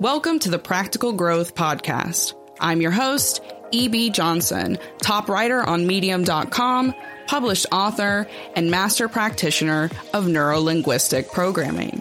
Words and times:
Welcome 0.00 0.38
to 0.40 0.50
the 0.50 0.60
Practical 0.60 1.12
Growth 1.12 1.56
Podcast. 1.56 2.34
I'm 2.60 2.80
your 2.80 2.92
host, 2.92 3.42
E.B. 3.72 4.10
Johnson, 4.10 4.78
top 5.02 5.28
writer 5.28 5.60
on 5.60 5.88
Medium.com, 5.88 6.94
published 7.26 7.66
author, 7.72 8.28
and 8.54 8.70
master 8.70 9.08
practitioner 9.08 9.90
of 10.14 10.26
neurolinguistic 10.26 11.32
programming. 11.32 12.00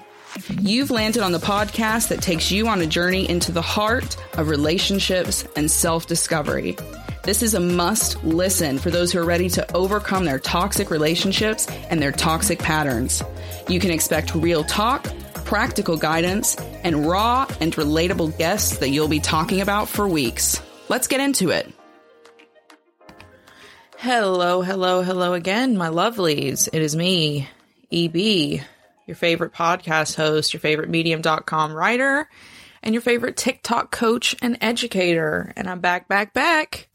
You've 0.59 0.91
landed 0.91 1.23
on 1.23 1.31
the 1.31 1.39
podcast 1.39 2.09
that 2.09 2.21
takes 2.21 2.51
you 2.51 2.67
on 2.67 2.81
a 2.81 2.85
journey 2.85 3.27
into 3.27 3.51
the 3.51 3.63
heart 3.63 4.15
of 4.37 4.49
relationships 4.49 5.47
and 5.55 5.69
self 5.71 6.05
discovery. 6.05 6.77
This 7.23 7.41
is 7.41 7.55
a 7.55 7.59
must 7.59 8.23
listen 8.23 8.77
for 8.77 8.91
those 8.91 9.11
who 9.11 9.19
are 9.19 9.25
ready 9.25 9.49
to 9.49 9.75
overcome 9.75 10.23
their 10.25 10.39
toxic 10.39 10.91
relationships 10.91 11.67
and 11.89 11.99
their 11.99 12.11
toxic 12.11 12.59
patterns. 12.59 13.23
You 13.67 13.79
can 13.79 13.89
expect 13.89 14.35
real 14.35 14.63
talk, 14.63 15.07
practical 15.47 15.95
guidance, 15.95 16.57
and 16.83 17.07
raw 17.07 17.47
and 17.61 17.73
relatable 17.75 18.37
guests 18.37 18.77
that 18.79 18.89
you'll 18.89 19.07
be 19.07 19.21
talking 19.21 19.61
about 19.61 19.87
for 19.87 20.07
weeks. 20.07 20.61
Let's 20.89 21.07
get 21.07 21.21
into 21.21 21.49
it. 21.51 21.73
Hello, 23.97 24.61
hello, 24.61 25.01
hello 25.01 25.33
again, 25.33 25.77
my 25.77 25.87
lovelies. 25.87 26.67
It 26.71 26.81
is 26.81 26.95
me, 26.95 27.47
EB, 27.91 28.61
your 29.07 29.15
favorite 29.15 29.53
podcast 29.53 30.15
host, 30.15 30.53
your 30.53 30.59
favorite 30.59 30.89
medium.com 30.89 31.73
writer, 31.73 32.29
and 32.83 32.93
your 32.93 33.01
favorite 33.01 33.37
TikTok 33.37 33.89
coach 33.89 34.35
and 34.41 34.57
educator. 34.59 35.53
And 35.55 35.69
I'm 35.69 35.79
back, 35.79 36.09
back, 36.09 36.33
back. 36.33 36.89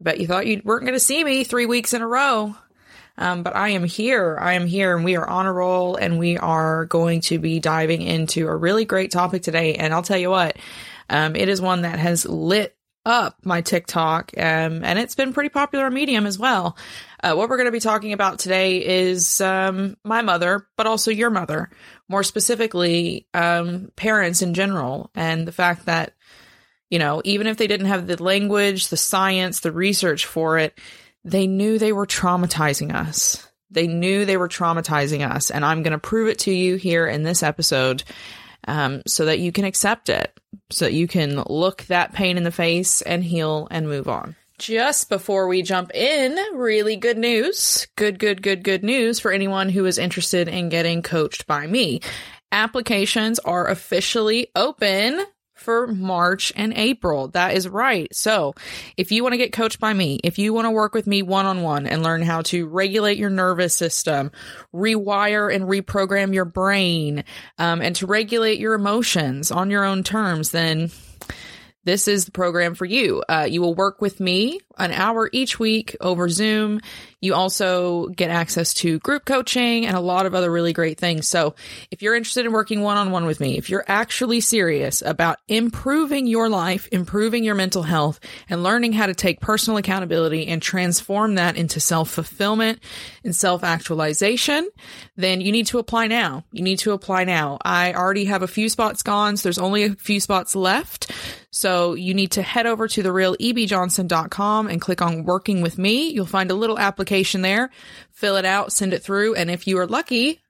Bet 0.00 0.20
you 0.20 0.26
thought 0.26 0.46
you 0.46 0.60
weren't 0.62 0.84
going 0.84 0.92
to 0.92 1.00
see 1.00 1.24
me 1.24 1.44
three 1.44 1.66
weeks 1.66 1.94
in 1.94 2.02
a 2.02 2.06
row. 2.06 2.54
Um, 3.18 3.42
but 3.42 3.56
I 3.56 3.70
am 3.70 3.84
here. 3.84 4.36
I 4.40 4.54
am 4.54 4.66
here 4.66 4.94
and 4.94 5.04
we 5.04 5.16
are 5.16 5.28
on 5.28 5.46
a 5.46 5.52
roll 5.52 5.96
and 5.96 6.18
we 6.18 6.36
are 6.36 6.86
going 6.86 7.22
to 7.22 7.38
be 7.38 7.60
diving 7.60 8.02
into 8.02 8.46
a 8.46 8.56
really 8.56 8.84
great 8.84 9.10
topic 9.10 9.42
today. 9.42 9.74
And 9.74 9.94
I'll 9.94 10.02
tell 10.02 10.18
you 10.18 10.30
what, 10.30 10.56
um, 11.08 11.36
it 11.36 11.48
is 11.48 11.60
one 11.60 11.82
that 11.82 11.98
has 11.98 12.26
lit 12.26 12.76
up 13.06 13.38
my 13.44 13.60
TikTok, 13.60 14.32
um, 14.36 14.82
and 14.84 14.98
it's 14.98 15.14
been 15.14 15.32
pretty 15.32 15.48
popular 15.48 15.86
on 15.86 15.94
Medium 15.94 16.26
as 16.26 16.40
well. 16.40 16.76
Uh, 17.22 17.34
what 17.34 17.48
we're 17.48 17.56
going 17.56 17.68
to 17.68 17.72
be 17.72 17.78
talking 17.78 18.12
about 18.12 18.40
today 18.40 18.84
is 18.84 19.40
um, 19.40 19.96
my 20.02 20.22
mother, 20.22 20.66
but 20.76 20.88
also 20.88 21.12
your 21.12 21.30
mother, 21.30 21.70
more 22.08 22.24
specifically, 22.24 23.28
um, 23.32 23.92
parents 23.94 24.42
in 24.42 24.54
general, 24.54 25.12
and 25.14 25.46
the 25.46 25.52
fact 25.52 25.86
that, 25.86 26.14
you 26.90 26.98
know, 26.98 27.22
even 27.24 27.46
if 27.46 27.56
they 27.56 27.68
didn't 27.68 27.86
have 27.86 28.08
the 28.08 28.20
language, 28.20 28.88
the 28.88 28.96
science, 28.96 29.60
the 29.60 29.70
research 29.70 30.26
for 30.26 30.58
it, 30.58 30.76
they 31.26 31.48
knew 31.48 31.78
they 31.78 31.92
were 31.92 32.06
traumatizing 32.06 32.94
us. 32.94 33.46
They 33.68 33.88
knew 33.88 34.24
they 34.24 34.36
were 34.36 34.48
traumatizing 34.48 35.28
us, 35.28 35.50
and 35.50 35.64
I'm 35.64 35.82
going 35.82 35.92
to 35.92 35.98
prove 35.98 36.28
it 36.28 36.38
to 36.40 36.52
you 36.52 36.76
here 36.76 37.06
in 37.06 37.24
this 37.24 37.42
episode 37.42 38.04
um, 38.68 39.02
so 39.06 39.24
that 39.24 39.40
you 39.40 39.50
can 39.50 39.64
accept 39.64 40.08
it, 40.08 40.38
so 40.70 40.84
that 40.84 40.94
you 40.94 41.08
can 41.08 41.42
look 41.48 41.82
that 41.84 42.12
pain 42.12 42.36
in 42.36 42.44
the 42.44 42.52
face 42.52 43.02
and 43.02 43.24
heal 43.24 43.66
and 43.72 43.88
move 43.88 44.08
on. 44.08 44.36
Just 44.58 45.08
before 45.08 45.48
we 45.48 45.62
jump 45.62 45.94
in, 45.94 46.38
really 46.54 46.96
good 46.96 47.18
news. 47.18 47.88
Good, 47.96 48.18
good, 48.18 48.40
good, 48.40 48.62
good 48.62 48.84
news 48.84 49.18
for 49.18 49.32
anyone 49.32 49.68
who 49.68 49.84
is 49.84 49.98
interested 49.98 50.48
in 50.48 50.68
getting 50.68 51.02
coached 51.02 51.46
by 51.46 51.66
me. 51.66 52.00
Applications 52.52 53.38
are 53.40 53.68
officially 53.68 54.48
open 54.54 55.26
for 55.56 55.86
March 55.86 56.52
and 56.54 56.72
April. 56.74 57.28
That 57.28 57.54
is 57.54 57.68
right. 57.68 58.08
So 58.14 58.54
if 58.96 59.10
you 59.10 59.22
want 59.22 59.32
to 59.32 59.38
get 59.38 59.52
coached 59.52 59.80
by 59.80 59.92
me, 59.92 60.20
if 60.22 60.38
you 60.38 60.52
want 60.52 60.66
to 60.66 60.70
work 60.70 60.94
with 60.94 61.06
me 61.06 61.22
one 61.22 61.46
on 61.46 61.62
one 61.62 61.86
and 61.86 62.02
learn 62.02 62.22
how 62.22 62.42
to 62.42 62.66
regulate 62.66 63.18
your 63.18 63.30
nervous 63.30 63.74
system, 63.74 64.30
rewire 64.74 65.52
and 65.52 65.64
reprogram 65.64 66.34
your 66.34 66.44
brain, 66.44 67.24
um, 67.58 67.80
and 67.80 67.96
to 67.96 68.06
regulate 68.06 68.58
your 68.58 68.74
emotions 68.74 69.50
on 69.50 69.70
your 69.70 69.84
own 69.84 70.02
terms, 70.02 70.50
then 70.50 70.90
this 71.86 72.08
is 72.08 72.24
the 72.24 72.32
program 72.32 72.74
for 72.74 72.84
you. 72.84 73.22
Uh, 73.28 73.46
you 73.48 73.62
will 73.62 73.74
work 73.74 74.00
with 74.02 74.18
me 74.18 74.60
an 74.76 74.90
hour 74.90 75.30
each 75.32 75.58
week 75.60 75.96
over 76.00 76.28
Zoom. 76.28 76.80
You 77.20 77.34
also 77.34 78.08
get 78.08 78.28
access 78.28 78.74
to 78.74 78.98
group 78.98 79.24
coaching 79.24 79.86
and 79.86 79.96
a 79.96 80.00
lot 80.00 80.26
of 80.26 80.34
other 80.34 80.50
really 80.50 80.72
great 80.72 80.98
things. 80.98 81.28
So 81.28 81.54
if 81.92 82.02
you're 82.02 82.16
interested 82.16 82.44
in 82.44 82.52
working 82.52 82.82
one 82.82 82.96
on 82.96 83.12
one 83.12 83.24
with 83.24 83.38
me, 83.38 83.56
if 83.56 83.70
you're 83.70 83.84
actually 83.86 84.40
serious 84.40 85.00
about 85.00 85.38
improving 85.46 86.26
your 86.26 86.48
life, 86.48 86.88
improving 86.90 87.44
your 87.44 87.54
mental 87.54 87.84
health 87.84 88.18
and 88.50 88.64
learning 88.64 88.92
how 88.92 89.06
to 89.06 89.14
take 89.14 89.40
personal 89.40 89.78
accountability 89.78 90.48
and 90.48 90.60
transform 90.60 91.36
that 91.36 91.56
into 91.56 91.78
self 91.78 92.10
fulfillment 92.10 92.80
and 93.24 93.34
self 93.34 93.62
actualization, 93.62 94.68
then 95.14 95.40
you 95.40 95.52
need 95.52 95.68
to 95.68 95.78
apply 95.78 96.08
now. 96.08 96.44
You 96.50 96.64
need 96.64 96.80
to 96.80 96.92
apply 96.92 97.24
now. 97.24 97.58
I 97.64 97.94
already 97.94 98.24
have 98.24 98.42
a 98.42 98.48
few 98.48 98.68
spots 98.68 99.04
gone. 99.04 99.36
So 99.36 99.44
there's 99.44 99.58
only 99.58 99.84
a 99.84 99.94
few 99.94 100.18
spots 100.18 100.56
left. 100.56 101.12
So 101.56 101.94
you 101.94 102.12
need 102.12 102.32
to 102.32 102.42
head 102.42 102.66
over 102.66 102.86
to 102.86 103.02
therealebjohnson.com 103.02 104.68
and 104.68 104.78
click 104.78 105.00
on 105.00 105.24
working 105.24 105.62
with 105.62 105.78
me. 105.78 106.10
You'll 106.10 106.26
find 106.26 106.50
a 106.50 106.54
little 106.54 106.78
application 106.78 107.40
there. 107.40 107.70
Fill 108.12 108.36
it 108.36 108.44
out, 108.44 108.72
send 108.72 108.92
it 108.92 109.02
through. 109.02 109.36
And 109.36 109.50
if 109.50 109.66
you 109.66 109.78
are 109.78 109.86
lucky, 109.86 110.42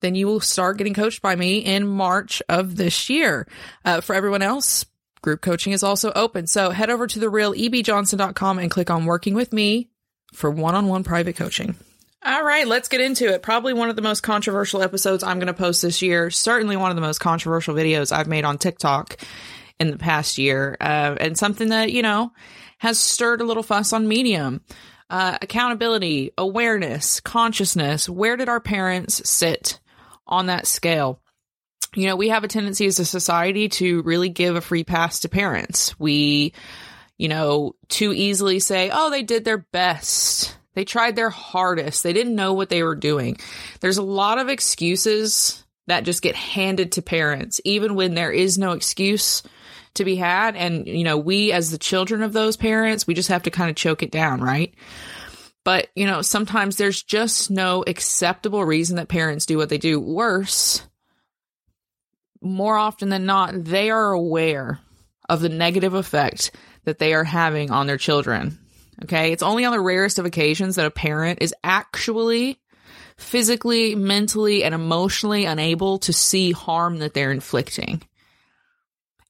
then 0.00 0.14
you 0.14 0.28
will 0.28 0.38
start 0.38 0.78
getting 0.78 0.94
coached 0.94 1.22
by 1.22 1.34
me 1.34 1.58
in 1.58 1.88
March 1.88 2.40
of 2.48 2.76
this 2.76 3.10
year. 3.10 3.48
Uh, 3.84 4.00
for 4.00 4.14
everyone 4.14 4.42
else, 4.42 4.86
group 5.22 5.40
coaching 5.40 5.72
is 5.72 5.82
also 5.82 6.12
open. 6.12 6.46
So 6.46 6.70
head 6.70 6.88
over 6.88 7.08
to 7.08 7.18
therealebjohnson.com 7.18 8.60
and 8.60 8.70
click 8.70 8.90
on 8.90 9.06
working 9.06 9.34
with 9.34 9.52
me 9.52 9.88
for 10.34 10.52
one-on-one 10.52 11.02
private 11.02 11.34
coaching. 11.34 11.74
All 12.24 12.44
right, 12.44 12.68
let's 12.68 12.86
get 12.86 13.00
into 13.00 13.28
it. 13.28 13.42
Probably 13.42 13.72
one 13.72 13.90
of 13.90 13.96
the 13.96 14.02
most 14.02 14.20
controversial 14.22 14.82
episodes 14.82 15.24
I'm 15.24 15.40
going 15.40 15.48
to 15.48 15.52
post 15.52 15.82
this 15.82 16.00
year. 16.00 16.30
Certainly 16.30 16.76
one 16.76 16.92
of 16.92 16.96
the 16.96 17.02
most 17.02 17.18
controversial 17.18 17.74
videos 17.74 18.12
I've 18.12 18.28
made 18.28 18.44
on 18.44 18.56
TikTok 18.56 19.18
in 19.80 19.90
the 19.90 19.98
past 19.98 20.38
year. 20.38 20.76
Uh, 20.80 21.16
and 21.20 21.38
something 21.38 21.68
that, 21.68 21.92
you 21.92 22.02
know, 22.02 22.32
has 22.78 22.98
stirred 22.98 23.40
a 23.40 23.44
little 23.44 23.62
fuss 23.62 23.92
on 23.92 24.08
Medium. 24.08 24.60
Uh, 25.10 25.36
accountability, 25.42 26.32
awareness, 26.38 27.20
consciousness. 27.20 28.08
Where 28.08 28.36
did 28.36 28.48
our 28.48 28.60
parents 28.60 29.28
sit 29.28 29.78
on 30.26 30.46
that 30.46 30.66
scale? 30.66 31.20
You 31.94 32.06
know, 32.06 32.16
we 32.16 32.30
have 32.30 32.42
a 32.42 32.48
tendency 32.48 32.86
as 32.86 32.98
a 32.98 33.04
society 33.04 33.68
to 33.68 34.02
really 34.02 34.30
give 34.30 34.56
a 34.56 34.60
free 34.60 34.82
pass 34.82 35.20
to 35.20 35.28
parents. 35.28 35.98
We, 36.00 36.54
you 37.18 37.28
know, 37.28 37.76
too 37.88 38.12
easily 38.12 38.58
say, 38.58 38.90
oh, 38.92 39.10
they 39.10 39.22
did 39.22 39.44
their 39.44 39.58
best. 39.58 40.56
They 40.74 40.84
tried 40.84 41.14
their 41.14 41.30
hardest. 41.30 42.02
They 42.02 42.12
didn't 42.12 42.34
know 42.34 42.54
what 42.54 42.68
they 42.68 42.82
were 42.82 42.96
doing. 42.96 43.36
There's 43.80 43.98
a 43.98 44.02
lot 44.02 44.38
of 44.38 44.48
excuses 44.48 45.64
that 45.86 46.04
just 46.04 46.22
get 46.22 46.34
handed 46.34 46.92
to 46.92 47.02
parents, 47.02 47.60
even 47.64 47.94
when 47.94 48.14
there 48.14 48.32
is 48.32 48.58
no 48.58 48.72
excuse 48.72 49.42
to 49.94 50.04
be 50.04 50.16
had. 50.16 50.56
And, 50.56 50.86
you 50.86 51.04
know, 51.04 51.18
we 51.18 51.52
as 51.52 51.70
the 51.70 51.78
children 51.78 52.22
of 52.22 52.32
those 52.32 52.56
parents, 52.56 53.06
we 53.06 53.14
just 53.14 53.28
have 53.28 53.44
to 53.44 53.50
kind 53.50 53.70
of 53.70 53.76
choke 53.76 54.02
it 54.02 54.10
down, 54.10 54.40
right? 54.40 54.74
But, 55.64 55.88
you 55.94 56.06
know, 56.06 56.22
sometimes 56.22 56.76
there's 56.76 57.02
just 57.02 57.50
no 57.50 57.84
acceptable 57.86 58.64
reason 58.64 58.96
that 58.96 59.08
parents 59.08 59.46
do 59.46 59.56
what 59.56 59.70
they 59.70 59.78
do. 59.78 59.98
Worse, 59.98 60.82
more 62.42 62.76
often 62.76 63.08
than 63.08 63.24
not, 63.24 63.64
they 63.64 63.90
are 63.90 64.12
aware 64.12 64.80
of 65.28 65.40
the 65.40 65.48
negative 65.48 65.94
effect 65.94 66.50
that 66.84 66.98
they 66.98 67.14
are 67.14 67.24
having 67.24 67.70
on 67.70 67.86
their 67.86 67.96
children. 67.96 68.58
Okay. 69.04 69.32
It's 69.32 69.42
only 69.42 69.64
on 69.64 69.72
the 69.72 69.80
rarest 69.80 70.18
of 70.18 70.26
occasions 70.26 70.76
that 70.76 70.86
a 70.86 70.90
parent 70.90 71.40
is 71.40 71.54
actually 71.64 72.60
physically, 73.16 73.94
mentally, 73.94 74.64
and 74.64 74.74
emotionally 74.74 75.46
unable 75.46 75.98
to 76.00 76.12
see 76.12 76.52
harm 76.52 76.98
that 76.98 77.14
they're 77.14 77.32
inflicting 77.32 78.02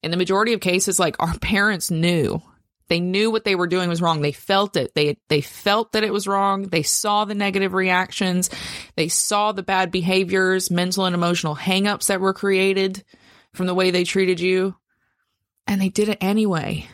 in 0.05 0.11
the 0.11 0.17
majority 0.17 0.53
of 0.53 0.61
cases, 0.61 0.99
like 0.99 1.17
our 1.19 1.37
parents 1.39 1.91
knew. 1.91 2.43
They 2.89 3.01
knew 3.01 3.31
what 3.31 3.45
they 3.45 3.55
were 3.55 3.67
doing 3.67 3.89
was 3.89 4.03
wrong. 4.03 4.21
They 4.21 4.33
felt 4.33 4.77
it. 4.77 4.95
They 4.95 5.17
they 5.29 5.41
felt 5.41 5.93
that 5.93 6.05
it 6.05 6.13
was 6.13 6.29
wrong. 6.29 6.65
They 6.65 6.83
saw 6.83 7.25
the 7.25 7.35
negative 7.35 7.73
reactions. 7.73 8.51
They 8.95 9.09
saw 9.09 9.53
the 9.53 9.63
bad 9.63 9.91
behaviors, 9.91 10.71
mental 10.71 11.07
and 11.07 11.15
emotional 11.15 11.57
hangups 11.57 12.09
that 12.09 12.21
were 12.21 12.35
created 12.35 13.03
from 13.55 13.67
the 13.67 13.75
way 13.75 13.91
they 13.91 14.05
treated 14.05 14.39
you. 14.39 14.77
And 15.67 15.81
they 15.81 15.89
did 15.89 16.11
it 16.11 16.19
anyway. 16.21 16.87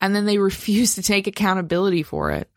And 0.00 0.16
then 0.16 0.24
they 0.24 0.38
refused 0.38 0.94
to 0.94 1.02
take 1.02 1.26
accountability 1.26 2.02
for 2.02 2.30
it. 2.30 2.50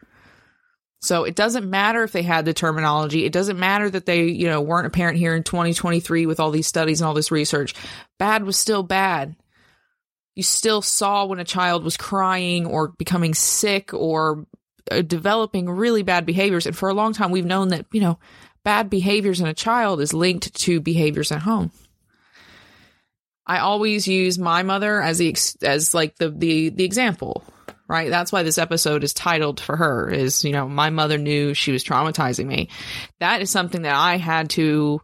So 1.02 1.25
it 1.25 1.36
doesn't 1.36 1.69
matter 1.69 2.02
if 2.04 2.13
they 2.13 2.24
had 2.24 2.46
the 2.46 2.54
terminology. 2.54 3.25
It 3.25 3.34
doesn't 3.34 3.60
matter 3.60 3.90
that 3.90 4.06
they, 4.06 4.28
you 4.28 4.48
know, 4.48 4.62
weren't 4.62 4.88
a 4.88 4.90
parent 4.90 5.18
here 5.18 5.36
in 5.36 5.44
2023 5.44 6.25
with 6.25 6.40
all 6.40 6.50
these 6.50 6.68
studies 6.68 7.02
and 7.02 7.08
all 7.10 7.13
this 7.13 7.30
research. 7.30 7.75
Bad 8.18 8.46
was 8.46 8.56
still 8.56 8.84
bad 8.84 9.36
you 10.36 10.44
still 10.44 10.82
saw 10.82 11.26
when 11.26 11.40
a 11.40 11.46
child 11.46 11.84
was 11.84 11.98
crying 11.98 12.66
or 12.66 12.90
becoming 12.90 13.34
sick 13.34 13.94
or 13.94 14.46
uh, 14.92 15.02
developing 15.02 15.70
really 15.70 16.04
bad 16.04 16.26
behaviors. 16.26 16.66
And 16.66 16.76
for 16.76 16.90
a 16.90 16.94
long 16.94 17.14
time, 17.14 17.32
we've 17.32 17.46
known 17.46 17.70
that, 17.70 17.86
you 17.92 18.02
know, 18.02 18.20
bad 18.64 18.90
behaviors 18.90 19.42
in 19.42 19.48
a 19.48 19.54
child 19.54 20.02
is 20.02 20.14
linked 20.14 20.54
to 20.56 20.82
behaviors 20.82 21.32
at 21.32 21.42
home. 21.42 21.72
I 23.46 23.60
always 23.60 24.08
use 24.08 24.40
my 24.40 24.64
mother 24.64 25.02
as 25.02 25.18
the 25.18 25.36
as 25.62 25.94
like 25.94 26.16
the 26.16 26.30
the 26.30 26.70
the 26.70 26.86
example, 26.86 27.44
right? 27.90 28.10
That's 28.10 28.32
why 28.32 28.44
this 28.44 28.58
episode 28.58 29.04
is 29.04 29.14
titled 29.14 29.60
for 29.60 29.76
her 29.76 30.10
is, 30.10 30.46
you 30.46 30.54
know, 30.54 30.68
my 30.70 30.90
mother 30.90 31.18
knew 31.18 31.54
she 31.54 31.74
was 31.74 31.84
traumatizing 31.84 32.46
me. 32.46 32.70
That 33.20 33.42
is 33.42 33.52
something 33.52 33.82
that 33.82 33.96
I 33.96 34.16
had 34.16 34.50
to 34.52 35.02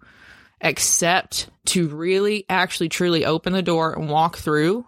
accept 0.61 1.49
to 1.65 1.89
really 1.89 2.45
actually 2.49 2.89
truly 2.89 3.25
open 3.25 3.51
the 3.51 3.61
door 3.61 3.93
and 3.93 4.09
walk 4.09 4.37
through 4.37 4.85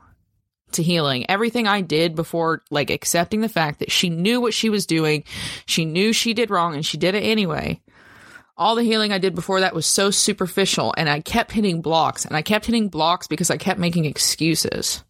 to 0.74 0.84
healing. 0.84 1.30
Everything 1.30 1.68
I 1.68 1.82
did 1.82 2.16
before, 2.16 2.62
like 2.70 2.90
accepting 2.90 3.42
the 3.42 3.50
fact 3.50 3.80
that 3.80 3.92
she 3.92 4.10
knew 4.10 4.42
what 4.42 4.54
she 4.54 4.70
was 4.70 4.86
doing, 4.86 5.24
she 5.66 5.86
knew 5.86 6.14
she 6.14 6.34
did 6.34 6.50
wrong 6.50 6.76
and 6.76 6.86
she 6.86 6.98
did 6.98 7.16
it 7.16 7.24
anyway. 7.24 7.82
All 8.58 8.76
the 8.76 8.84
healing 8.84 9.12
I 9.12 9.18
did 9.18 9.34
before 9.34 9.62
that 9.62 9.74
was 9.74 9.86
so 9.86 10.12
superficial 10.12 10.94
and 10.98 11.10
I 11.10 11.22
kept 11.22 11.52
hitting 11.52 11.82
blocks 11.82 12.26
and 12.26 12.36
I 12.36 12.42
kept 12.42 12.66
hitting 12.66 12.90
blocks 12.90 13.28
because 13.28 13.50
I 13.50 13.58
kept 13.58 13.80
making 13.80 14.06
excuses. 14.06 15.04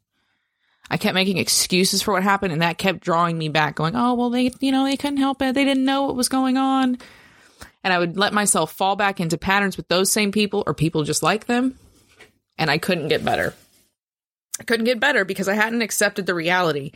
I 0.90 0.98
kept 0.98 1.16
making 1.16 1.38
excuses 1.38 2.02
for 2.02 2.14
what 2.14 2.24
happened 2.24 2.54
and 2.54 2.62
that 2.62 2.78
kept 2.78 3.00
drawing 3.00 3.38
me 3.38 3.50
back 3.50 3.76
going, 3.76 3.96
"Oh, 3.96 4.14
well 4.14 4.30
they, 4.30 4.52
you 4.60 4.72
know, 4.72 4.84
they 4.84 4.98
couldn't 4.98 5.18
help 5.18 5.42
it. 5.42 5.56
They 5.56 5.66
didn't 5.66 5.86
know 5.86 6.04
what 6.04 6.16
was 6.16 6.30
going 6.30 6.58
on." 6.58 6.98
And 7.84 7.94
I 7.94 8.00
would 8.00 8.18
let 8.18 8.34
myself 8.34 8.74
fall 8.74 8.96
back 8.96 9.20
into 9.20 9.38
patterns 9.38 9.78
with 9.78 9.88
those 9.88 10.12
same 10.12 10.32
people 10.32 10.64
or 10.68 10.74
people 10.74 11.04
just 11.04 11.24
like 11.24 11.46
them, 11.46 11.80
and 12.58 12.70
I 12.70 12.78
couldn't 12.78 13.08
get 13.08 13.26
better. 13.26 13.56
I 14.62 14.64
couldn't 14.64 14.86
get 14.86 15.00
better 15.00 15.26
because 15.26 15.48
I 15.48 15.56
hadn't 15.56 15.82
accepted 15.82 16.28
the 16.28 16.36
reality. 16.36 16.92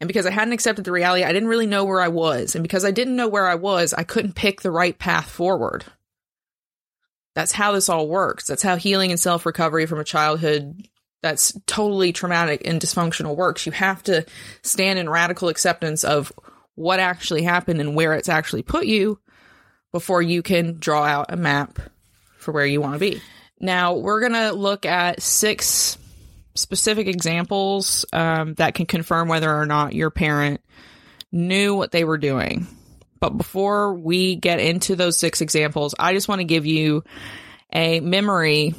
And 0.00 0.08
because 0.08 0.26
I 0.26 0.32
hadn't 0.32 0.54
accepted 0.54 0.84
the 0.84 0.90
reality, 0.90 1.22
I 1.22 1.32
didn't 1.32 1.48
really 1.48 1.68
know 1.68 1.84
where 1.84 2.00
I 2.00 2.08
was. 2.08 2.56
And 2.56 2.64
because 2.64 2.84
I 2.84 2.90
didn't 2.90 3.14
know 3.14 3.28
where 3.28 3.46
I 3.46 3.54
was, 3.54 3.94
I 3.94 4.02
couldn't 4.02 4.34
pick 4.34 4.60
the 4.60 4.72
right 4.72 4.98
path 4.98 5.30
forward. 5.30 5.84
That's 7.36 7.52
how 7.52 7.70
this 7.70 7.88
all 7.88 8.08
works. 8.08 8.48
That's 8.48 8.64
how 8.64 8.74
healing 8.74 9.12
and 9.12 9.20
self 9.20 9.46
recovery 9.46 9.86
from 9.86 10.00
a 10.00 10.04
childhood 10.04 10.88
that's 11.22 11.56
totally 11.66 12.12
traumatic 12.12 12.62
and 12.64 12.80
dysfunctional 12.80 13.36
works. 13.36 13.66
You 13.66 13.72
have 13.72 14.02
to 14.04 14.26
stand 14.62 14.98
in 14.98 15.08
radical 15.08 15.48
acceptance 15.48 16.02
of 16.02 16.32
what 16.74 16.98
actually 16.98 17.44
happened 17.44 17.80
and 17.80 17.94
where 17.94 18.14
it's 18.14 18.28
actually 18.28 18.64
put 18.64 18.86
you 18.86 19.20
before 19.92 20.22
you 20.22 20.42
can 20.42 20.78
draw 20.80 21.04
out 21.04 21.26
a 21.28 21.36
map 21.36 21.78
for 22.36 22.50
where 22.50 22.66
you 22.66 22.80
want 22.80 22.94
to 22.94 22.98
be. 22.98 23.22
Now, 23.60 23.94
we're 23.94 24.20
going 24.20 24.32
to 24.32 24.52
look 24.52 24.86
at 24.86 25.22
six 25.22 25.98
specific 26.60 27.06
examples 27.06 28.04
um, 28.12 28.54
that 28.54 28.74
can 28.74 28.86
confirm 28.86 29.28
whether 29.28 29.54
or 29.54 29.66
not 29.66 29.94
your 29.94 30.10
parent 30.10 30.60
knew 31.32 31.74
what 31.74 31.92
they 31.92 32.04
were 32.04 32.18
doing. 32.18 32.66
But 33.20 33.36
before 33.36 33.94
we 33.94 34.36
get 34.36 34.60
into 34.60 34.96
those 34.96 35.16
six 35.16 35.40
examples, 35.40 35.94
I 35.98 36.14
just 36.14 36.28
want 36.28 36.40
to 36.40 36.44
give 36.44 36.66
you 36.66 37.04
a 37.72 38.00
memory 38.00 38.74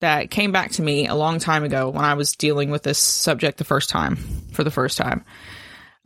that 0.00 0.30
came 0.30 0.52
back 0.52 0.72
to 0.72 0.82
me 0.82 1.06
a 1.06 1.14
long 1.14 1.38
time 1.38 1.64
ago 1.64 1.90
when 1.90 2.04
I 2.04 2.14
was 2.14 2.36
dealing 2.36 2.70
with 2.70 2.82
this 2.82 2.98
subject 2.98 3.58
the 3.58 3.64
first 3.64 3.90
time, 3.90 4.16
for 4.52 4.64
the 4.64 4.70
first 4.70 4.96
time. 4.96 5.24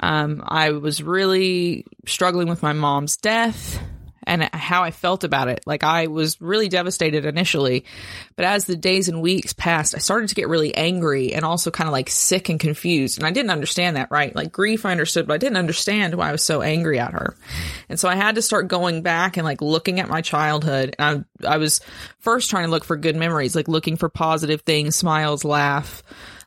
Um, 0.00 0.42
I 0.44 0.70
was 0.70 1.02
really 1.02 1.84
struggling 2.06 2.48
with 2.48 2.62
my 2.62 2.72
mom's 2.72 3.16
death 3.16 3.80
and 4.24 4.42
how 4.54 4.82
I 4.82 4.90
felt 4.90 5.24
about 5.24 5.48
it. 5.48 5.62
Like 5.66 5.84
I 5.84 6.06
was 6.06 6.40
really 6.40 6.68
devastated 6.68 7.26
initially, 7.26 7.84
but 8.36 8.44
as 8.44 8.64
the 8.64 8.76
days 8.76 9.08
and 9.08 9.22
weeks 9.22 9.52
passed, 9.52 9.94
I 9.94 9.98
started 9.98 10.28
to 10.28 10.34
get 10.34 10.48
really 10.48 10.74
angry 10.74 11.34
and 11.34 11.44
also 11.44 11.70
kind 11.70 11.88
of 11.88 11.92
like 11.92 12.10
sick 12.10 12.48
and 12.48 12.60
confused. 12.60 13.18
And 13.18 13.26
I 13.26 13.30
didn't 13.30 13.50
understand 13.50 13.96
that, 13.96 14.10
right? 14.10 14.34
Like 14.34 14.52
grief, 14.52 14.86
I 14.86 14.92
understood, 14.92 15.26
but 15.26 15.34
I 15.34 15.38
didn't 15.38 15.56
understand 15.56 16.14
why 16.14 16.28
I 16.28 16.32
was 16.32 16.42
so 16.42 16.62
angry 16.62 16.98
at 16.98 17.12
her. 17.12 17.36
And 17.88 17.98
so 17.98 18.08
I 18.08 18.16
had 18.16 18.36
to 18.36 18.42
start 18.42 18.68
going 18.68 19.02
back 19.02 19.36
and 19.36 19.44
like 19.44 19.60
looking 19.60 20.00
at 20.00 20.08
my 20.08 20.20
childhood. 20.20 20.94
And 20.98 21.24
I, 21.42 21.54
I 21.54 21.56
was 21.58 21.80
first 22.18 22.50
trying 22.50 22.64
to 22.64 22.70
look 22.70 22.84
for 22.84 22.96
good 22.96 23.16
memories, 23.16 23.56
like 23.56 23.68
looking 23.68 23.96
for 23.96 24.08
positive 24.08 24.62
things, 24.62 24.96
smiles, 24.96 25.44
laugh, 25.44 26.02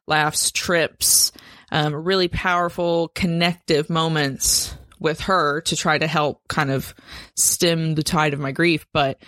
laughs, 0.07 0.51
trips, 0.51 1.31
um, 1.71 1.93
really 1.93 2.27
powerful, 2.27 3.09
connective 3.09 3.89
moments 3.89 4.75
with 4.99 5.21
her 5.21 5.61
to 5.61 5.75
try 5.75 5.97
to 5.97 6.07
help 6.07 6.47
kind 6.47 6.71
of 6.71 6.93
stem 7.35 7.95
the 7.95 8.03
tide 8.03 8.33
of 8.33 8.39
my 8.39 8.51
grief. 8.51 8.85
But 8.93 9.21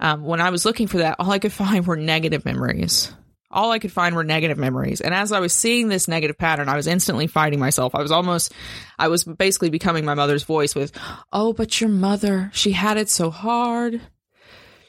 um, 0.00 0.24
when 0.24 0.40
I 0.40 0.50
was 0.50 0.64
looking 0.64 0.86
for 0.86 0.98
that, 0.98 1.16
all 1.18 1.30
I 1.30 1.38
could 1.38 1.52
find 1.64 1.86
were 1.86 1.96
negative 1.96 2.44
memories. 2.44 3.12
All 3.50 3.70
I 3.70 3.78
could 3.78 3.92
find 3.92 4.16
were 4.16 4.24
negative 4.24 4.58
memories. 4.58 5.00
And 5.00 5.14
as 5.14 5.30
I 5.30 5.38
was 5.38 5.52
seeing 5.52 5.86
this 5.86 6.08
negative 6.08 6.36
pattern, 6.36 6.68
I 6.68 6.74
was 6.74 6.88
instantly 6.88 7.28
fighting 7.28 7.60
myself. 7.60 7.94
I 7.94 8.02
was 8.02 8.10
almost, 8.10 8.52
I 8.98 9.06
was 9.06 9.22
basically 9.22 9.70
becoming 9.70 10.04
my 10.04 10.14
mother's 10.14 10.42
voice 10.42 10.74
with, 10.74 10.90
Oh, 11.32 11.52
but 11.52 11.80
your 11.80 11.90
mother, 11.90 12.50
she 12.52 12.72
had 12.72 12.96
it 12.96 13.08
so 13.08 13.30
hard. 13.30 14.00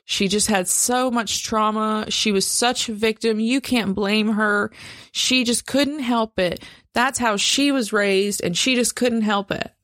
She 0.03 0.27
just 0.27 0.47
had 0.47 0.67
so 0.67 1.11
much 1.11 1.43
trauma. 1.43 2.05
She 2.09 2.31
was 2.31 2.47
such 2.47 2.89
a 2.89 2.93
victim. 2.93 3.39
You 3.39 3.61
can't 3.61 3.93
blame 3.93 4.29
her. 4.29 4.71
She 5.11 5.43
just 5.43 5.67
couldn't 5.67 5.99
help 5.99 6.39
it. 6.39 6.63
That's 6.93 7.19
how 7.19 7.37
she 7.37 7.71
was 7.71 7.93
raised 7.93 8.43
and 8.43 8.57
she 8.57 8.73
just 8.75 8.95
couldn't 8.95 9.23
help 9.23 9.51
it 9.51 9.74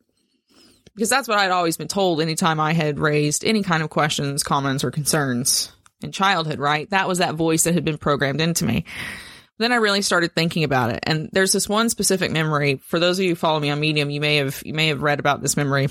because 0.96 1.10
that's 1.10 1.28
what 1.28 1.38
I'd 1.38 1.52
always 1.52 1.78
been 1.78 1.88
told 1.88 2.22
anytime 2.22 2.60
I 2.60 2.74
had 2.74 3.00
raised 3.00 3.46
any 3.46 3.64
kind 3.64 3.84
of 3.84 3.90
questions, 3.90 4.44
comments, 4.44 4.84
or 4.84 4.92
concerns 4.92 5.72
in 6.02 6.12
childhood, 6.12 6.60
right? 6.60 6.90
That 6.90 7.08
was 7.08 7.20
that 7.20 7.36
voice 7.36 7.64
that 7.64 7.74
had 7.74 7.86
been 7.86 7.98
programmed 7.98 8.42
into 8.42 8.66
me. 8.66 8.86
Then 9.58 9.72
I 9.72 9.76
really 9.76 10.02
started 10.02 10.34
thinking 10.34 10.64
about 10.64 10.90
it. 10.90 11.02
And 11.04 11.30
there's 11.32 11.52
this 11.52 11.70
one 11.70 11.90
specific 11.90 12.32
memory. 12.32 12.78
For 12.88 13.00
those 13.00 13.20
of 13.20 13.24
you 13.24 13.30
who 13.30 13.36
follow 13.36 13.60
me 13.60 13.70
on 13.70 13.80
Medium, 13.80 14.10
you 14.10 14.20
may 14.20 14.38
have 14.38 14.62
you 14.66 14.74
may 14.74 14.88
have 14.88 15.04
read 15.04 15.20
about 15.20 15.42
this 15.42 15.56
memory. 15.56 15.88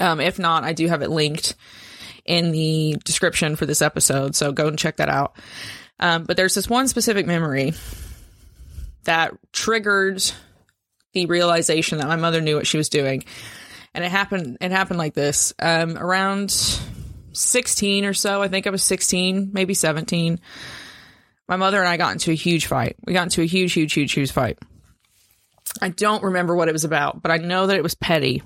Um, 0.00 0.20
if 0.20 0.38
not, 0.38 0.64
I 0.64 0.72
do 0.72 0.88
have 0.88 1.02
it 1.02 1.10
linked 1.10 1.54
in 2.24 2.50
the 2.50 2.96
description 3.04 3.56
for 3.56 3.66
this 3.66 3.80
episode, 3.80 4.34
so 4.34 4.52
go 4.52 4.66
and 4.66 4.78
check 4.78 4.96
that 4.96 5.08
out. 5.08 5.36
Um, 6.00 6.24
but 6.24 6.36
there's 6.36 6.54
this 6.54 6.68
one 6.68 6.88
specific 6.88 7.24
memory 7.24 7.72
that 9.04 9.32
triggered 9.52 10.22
the 11.12 11.26
realization 11.26 11.98
that 11.98 12.08
my 12.08 12.16
mother 12.16 12.40
knew 12.40 12.56
what 12.56 12.66
she 12.66 12.76
was 12.76 12.88
doing 12.88 13.24
and 13.96 14.04
it 14.04 14.10
happened 14.10 14.58
it 14.60 14.70
happened 14.70 14.98
like 14.98 15.14
this. 15.14 15.52
Um, 15.58 15.96
around 15.96 16.50
16 17.32 18.04
or 18.06 18.14
so 18.14 18.40
i 18.40 18.48
think 18.48 18.66
i 18.66 18.70
was 18.70 18.82
16 18.82 19.50
maybe 19.52 19.74
17 19.74 20.40
my 21.48 21.56
mother 21.56 21.78
and 21.78 21.88
i 21.88 21.98
got 21.98 22.12
into 22.12 22.30
a 22.30 22.34
huge 22.34 22.66
fight. 22.66 22.96
We 23.06 23.12
got 23.12 23.24
into 23.24 23.42
a 23.42 23.46
huge 23.46 23.72
huge 23.72 23.92
huge 23.92 24.12
huge 24.12 24.32
fight. 24.32 24.58
I 25.82 25.90
don't 25.90 26.22
remember 26.22 26.56
what 26.56 26.68
it 26.68 26.72
was 26.72 26.84
about 26.84 27.22
but 27.22 27.30
i 27.30 27.38
know 27.38 27.66
that 27.66 27.76
it 27.76 27.82
was 27.82 27.94
petty. 27.94 28.42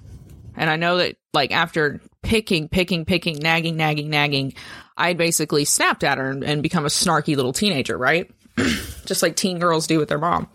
And 0.56 0.70
i 0.70 0.76
know 0.76 0.96
that 0.98 1.16
like 1.32 1.52
after 1.52 2.00
picking 2.22 2.68
picking 2.68 3.04
picking 3.04 3.38
nagging 3.38 3.76
nagging 3.76 4.10
nagging 4.10 4.54
i 4.96 5.14
basically 5.14 5.64
snapped 5.64 6.04
at 6.04 6.18
her 6.18 6.30
and, 6.30 6.44
and 6.44 6.62
become 6.62 6.84
a 6.84 6.88
snarky 6.88 7.36
little 7.36 7.52
teenager 7.52 7.98
right? 7.98 8.30
Just 9.06 9.22
like 9.22 9.36
teen 9.36 9.58
girls 9.58 9.86
do 9.86 9.98
with 9.98 10.08
their 10.08 10.18
mom. 10.18 10.48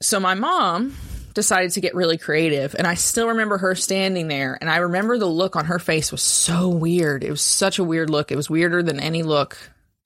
So 0.00 0.20
my 0.20 0.34
mom 0.34 0.94
decided 1.38 1.70
to 1.70 1.80
get 1.80 1.94
really 1.94 2.18
creative. 2.18 2.74
And 2.76 2.84
I 2.84 2.94
still 2.94 3.28
remember 3.28 3.58
her 3.58 3.76
standing 3.76 4.26
there. 4.26 4.58
And 4.60 4.68
I 4.68 4.78
remember 4.78 5.18
the 5.18 5.26
look 5.26 5.54
on 5.54 5.66
her 5.66 5.78
face 5.78 6.10
was 6.10 6.20
so 6.20 6.68
weird. 6.68 7.22
It 7.22 7.30
was 7.30 7.42
such 7.42 7.78
a 7.78 7.84
weird 7.84 8.10
look. 8.10 8.32
It 8.32 8.36
was 8.36 8.50
weirder 8.50 8.82
than 8.82 8.98
any 8.98 9.22
look 9.22 9.56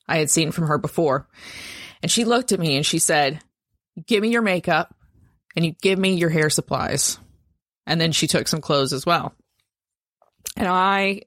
I 0.07 0.19
had 0.19 0.29
seen 0.29 0.53
from 0.53 0.67
her 0.67 0.77
before. 0.77 1.27
And 2.03 2.11
she 2.11 2.27
looked 2.27 2.53
at 2.53 2.61
me 2.61 2.77
and 2.77 2.85
she 2.85 2.99
said, 2.99 3.41
Give 4.07 4.21
me 4.21 4.29
your 4.29 4.43
makeup 4.43 4.95
and 5.57 5.65
you 5.65 5.73
give 5.81 5.99
me 5.99 6.17
your 6.17 6.29
hair 6.29 6.51
supplies. 6.51 7.19
And 7.87 7.99
then 7.99 8.13
she 8.13 8.27
took 8.27 8.47
some 8.47 8.61
clothes 8.61 8.93
as 8.93 9.07
well. 9.07 9.35
And 10.55 10.69
I 10.69 11.23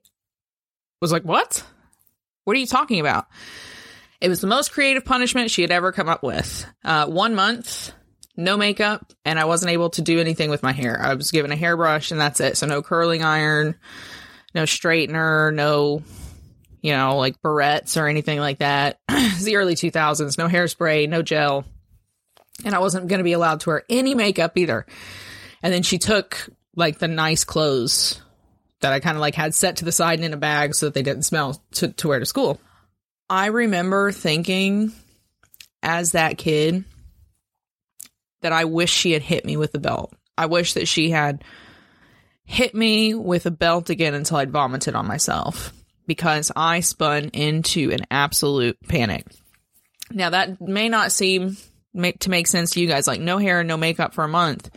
was 1.00 1.10
like, 1.10 1.24
What? 1.24 1.64
What 2.44 2.56
are 2.56 2.60
you 2.60 2.66
talking 2.66 3.00
about? 3.00 3.26
It 4.20 4.28
was 4.28 4.40
the 4.40 4.46
most 4.46 4.70
creative 4.70 5.04
punishment 5.04 5.50
she 5.50 5.62
had 5.62 5.72
ever 5.72 5.90
come 5.90 6.08
up 6.08 6.22
with. 6.22 6.64
Uh, 6.84 7.06
one 7.06 7.34
month 7.34 7.92
no 8.36 8.56
makeup 8.56 9.12
and 9.24 9.38
I 9.38 9.44
wasn't 9.44 9.72
able 9.72 9.90
to 9.90 10.02
do 10.02 10.20
anything 10.20 10.50
with 10.50 10.62
my 10.62 10.72
hair. 10.72 11.00
I 11.00 11.14
was 11.14 11.30
given 11.30 11.52
a 11.52 11.56
hairbrush 11.56 12.10
and 12.10 12.20
that's 12.20 12.40
it. 12.40 12.56
So 12.56 12.66
no 12.66 12.82
curling 12.82 13.24
iron, 13.24 13.74
no 14.54 14.64
straightener, 14.64 15.52
no, 15.54 16.02
you 16.82 16.92
know, 16.92 17.16
like 17.16 17.40
barrettes 17.42 18.00
or 18.00 18.06
anything 18.06 18.38
like 18.38 18.58
that. 18.58 18.98
it's 19.08 19.44
the 19.44 19.56
early 19.56 19.74
2000s, 19.74 20.38
no 20.38 20.48
hairspray, 20.48 21.08
no 21.08 21.22
gel. 21.22 21.64
And 22.64 22.74
I 22.74 22.78
wasn't 22.78 23.08
going 23.08 23.18
to 23.18 23.24
be 23.24 23.32
allowed 23.32 23.60
to 23.60 23.70
wear 23.70 23.82
any 23.88 24.14
makeup 24.14 24.56
either. 24.56 24.86
And 25.62 25.72
then 25.72 25.82
she 25.82 25.98
took 25.98 26.48
like 26.74 26.98
the 26.98 27.08
nice 27.08 27.44
clothes 27.44 28.20
that 28.80 28.92
I 28.92 29.00
kind 29.00 29.16
of 29.16 29.20
like 29.20 29.34
had 29.34 29.54
set 29.54 29.78
to 29.78 29.84
the 29.84 29.92
side 29.92 30.18
and 30.18 30.26
in 30.26 30.34
a 30.34 30.38
bag 30.38 30.74
so 30.74 30.86
that 30.86 30.94
they 30.94 31.02
didn't 31.02 31.24
smell 31.24 31.62
to, 31.72 31.88
to 31.88 32.08
wear 32.08 32.18
to 32.18 32.26
school. 32.26 32.60
I 33.28 33.46
remember 33.46 34.12
thinking 34.12 34.92
as 35.82 36.12
that 36.12 36.38
kid, 36.38 36.84
that 38.46 38.52
I 38.52 38.64
wish 38.64 38.92
she 38.92 39.10
had 39.10 39.22
hit 39.22 39.44
me 39.44 39.56
with 39.56 39.74
a 39.74 39.80
belt. 39.80 40.14
I 40.38 40.46
wish 40.46 40.74
that 40.74 40.86
she 40.86 41.10
had 41.10 41.42
hit 42.44 42.76
me 42.76 43.12
with 43.12 43.44
a 43.44 43.50
belt 43.50 43.90
again 43.90 44.14
until 44.14 44.36
I'd 44.36 44.52
vomited 44.52 44.94
on 44.94 45.08
myself 45.08 45.72
because 46.06 46.52
I 46.54 46.78
spun 46.78 47.30
into 47.30 47.90
an 47.90 48.06
absolute 48.08 48.78
panic. 48.86 49.26
Now, 50.12 50.30
that 50.30 50.60
may 50.60 50.88
not 50.88 51.10
seem 51.10 51.56
to 52.20 52.30
make 52.30 52.46
sense 52.46 52.70
to 52.70 52.80
you 52.80 52.86
guys 52.86 53.08
like 53.08 53.20
no 53.20 53.38
hair 53.38 53.58
and 53.58 53.66
no 53.66 53.76
makeup 53.76 54.14
for 54.14 54.22
a 54.22 54.28
month. 54.28 54.70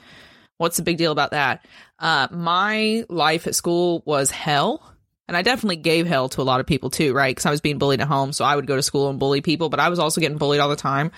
What's 0.57 0.77
the 0.77 0.83
big 0.83 0.97
deal 0.97 1.11
about 1.11 1.29
that? 1.29 1.63
Uh, 1.99 2.27
my 2.31 3.05
life 3.07 3.45
at 3.45 3.53
school 3.53 4.01
was 4.03 4.31
hell. 4.31 4.83
And 5.27 5.37
I 5.37 5.43
definitely 5.43 5.75
gave 5.75 6.07
hell 6.07 6.27
to 6.29 6.41
a 6.41 6.43
lot 6.43 6.59
of 6.59 6.65
people 6.65 6.89
too, 6.89 7.13
right? 7.13 7.29
Because 7.29 7.45
I 7.45 7.51
was 7.51 7.61
being 7.61 7.77
bullied 7.77 8.01
at 8.01 8.07
home. 8.07 8.33
So 8.33 8.43
I 8.43 8.55
would 8.55 8.65
go 8.65 8.75
to 8.75 8.81
school 8.81 9.11
and 9.11 9.19
bully 9.19 9.41
people, 9.41 9.69
but 9.69 9.79
I 9.79 9.89
was 9.89 9.99
also 9.99 10.21
getting 10.21 10.39
bullied 10.39 10.59
all 10.59 10.69
the 10.69 10.75
time. 10.75 11.11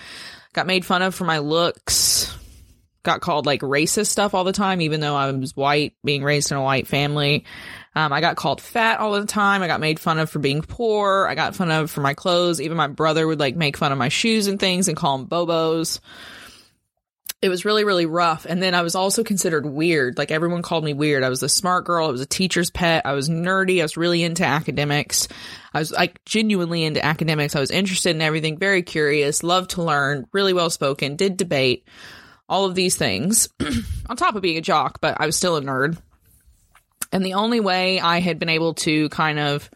Got 0.52 0.66
made 0.66 0.84
fun 0.84 1.00
of 1.00 1.14
for 1.14 1.24
my 1.24 1.38
looks. 1.38 2.36
Got 3.04 3.20
called 3.20 3.46
like 3.46 3.62
racist 3.62 4.08
stuff 4.08 4.32
all 4.32 4.44
the 4.44 4.52
time, 4.52 4.80
even 4.80 5.00
though 5.00 5.16
I 5.16 5.30
was 5.32 5.56
white, 5.56 5.94
being 6.04 6.22
raised 6.22 6.52
in 6.52 6.56
a 6.56 6.62
white 6.62 6.86
family. 6.86 7.44
Um, 7.94 8.12
I 8.12 8.20
got 8.20 8.36
called 8.36 8.60
fat 8.60 9.00
all 9.00 9.12
the 9.12 9.26
time. 9.26 9.62
I 9.62 9.66
got 9.66 9.80
made 9.80 9.98
fun 9.98 10.18
of 10.18 10.30
for 10.30 10.38
being 10.38 10.62
poor. 10.62 11.26
I 11.28 11.34
got 11.34 11.56
fun 11.56 11.70
of 11.70 11.90
for 11.90 12.00
my 12.00 12.14
clothes. 12.14 12.60
Even 12.60 12.76
my 12.76 12.86
brother 12.86 13.26
would 13.26 13.40
like 13.40 13.56
make 13.56 13.76
fun 13.76 13.92
of 13.92 13.98
my 13.98 14.08
shoes 14.08 14.46
and 14.46 14.58
things 14.58 14.88
and 14.88 14.96
call 14.96 15.18
them 15.18 15.26
bobos. 15.26 16.00
It 17.42 17.48
was 17.48 17.64
really, 17.64 17.82
really 17.82 18.06
rough. 18.06 18.46
And 18.48 18.62
then 18.62 18.72
I 18.72 18.82
was 18.82 18.94
also 18.94 19.24
considered 19.24 19.66
weird. 19.66 20.16
Like 20.16 20.30
everyone 20.30 20.62
called 20.62 20.84
me 20.84 20.94
weird. 20.94 21.24
I 21.24 21.28
was 21.28 21.42
a 21.42 21.48
smart 21.48 21.84
girl. 21.84 22.06
I 22.06 22.12
was 22.12 22.20
a 22.20 22.26
teacher's 22.26 22.70
pet. 22.70 23.04
I 23.04 23.14
was 23.14 23.28
nerdy. 23.28 23.80
I 23.80 23.82
was 23.82 23.96
really 23.96 24.22
into 24.22 24.44
academics. 24.44 25.26
I 25.74 25.80
was 25.80 25.90
like 25.90 26.24
genuinely 26.24 26.84
into 26.84 27.04
academics. 27.04 27.56
I 27.56 27.60
was 27.60 27.72
interested 27.72 28.14
in 28.14 28.22
everything, 28.22 28.58
very 28.58 28.82
curious, 28.82 29.42
loved 29.42 29.70
to 29.70 29.82
learn, 29.82 30.28
really 30.32 30.52
well 30.52 30.70
spoken, 30.70 31.16
did 31.16 31.36
debate, 31.36 31.84
all 32.52 32.66
of 32.66 32.74
these 32.74 32.96
things 32.96 33.48
on 34.10 34.16
top 34.16 34.36
of 34.36 34.42
being 34.42 34.58
a 34.58 34.60
jock, 34.60 35.00
but 35.00 35.18
I 35.18 35.24
was 35.24 35.34
still 35.36 35.56
a 35.56 35.62
nerd. 35.62 35.96
And 37.10 37.24
the 37.24 37.32
only 37.34 37.60
way 37.60 37.98
I 37.98 38.20
had 38.20 38.38
been 38.38 38.50
able 38.50 38.74
to 38.74 39.08
kind 39.08 39.38
of 39.38 39.70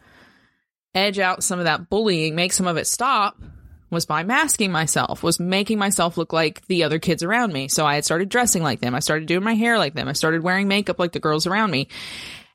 edge 0.93 1.17
out 1.17 1.43
some 1.43 1.57
of 1.57 1.65
that 1.65 1.89
bullying, 1.89 2.35
make 2.35 2.53
some 2.53 2.67
of 2.67 2.77
it 2.77 2.85
stop, 2.85 3.41
was 3.89 4.05
by 4.05 4.23
masking 4.23 4.71
myself, 4.71 5.23
was 5.23 5.39
making 5.39 5.79
myself 5.79 6.17
look 6.17 6.31
like 6.31 6.67
the 6.67 6.83
other 6.83 6.99
kids 6.99 7.23
around 7.23 7.51
me. 7.51 7.67
So 7.67 7.83
I 7.83 7.95
had 7.95 8.05
started 8.05 8.29
dressing 8.29 8.61
like 8.61 8.79
them. 8.79 8.93
I 8.93 8.99
started 8.99 9.27
doing 9.27 9.43
my 9.43 9.55
hair 9.55 9.79
like 9.79 9.95
them. 9.95 10.07
I 10.07 10.13
started 10.13 10.43
wearing 10.43 10.67
makeup 10.67 10.99
like 10.99 11.13
the 11.13 11.19
girls 11.19 11.47
around 11.47 11.71
me 11.71 11.87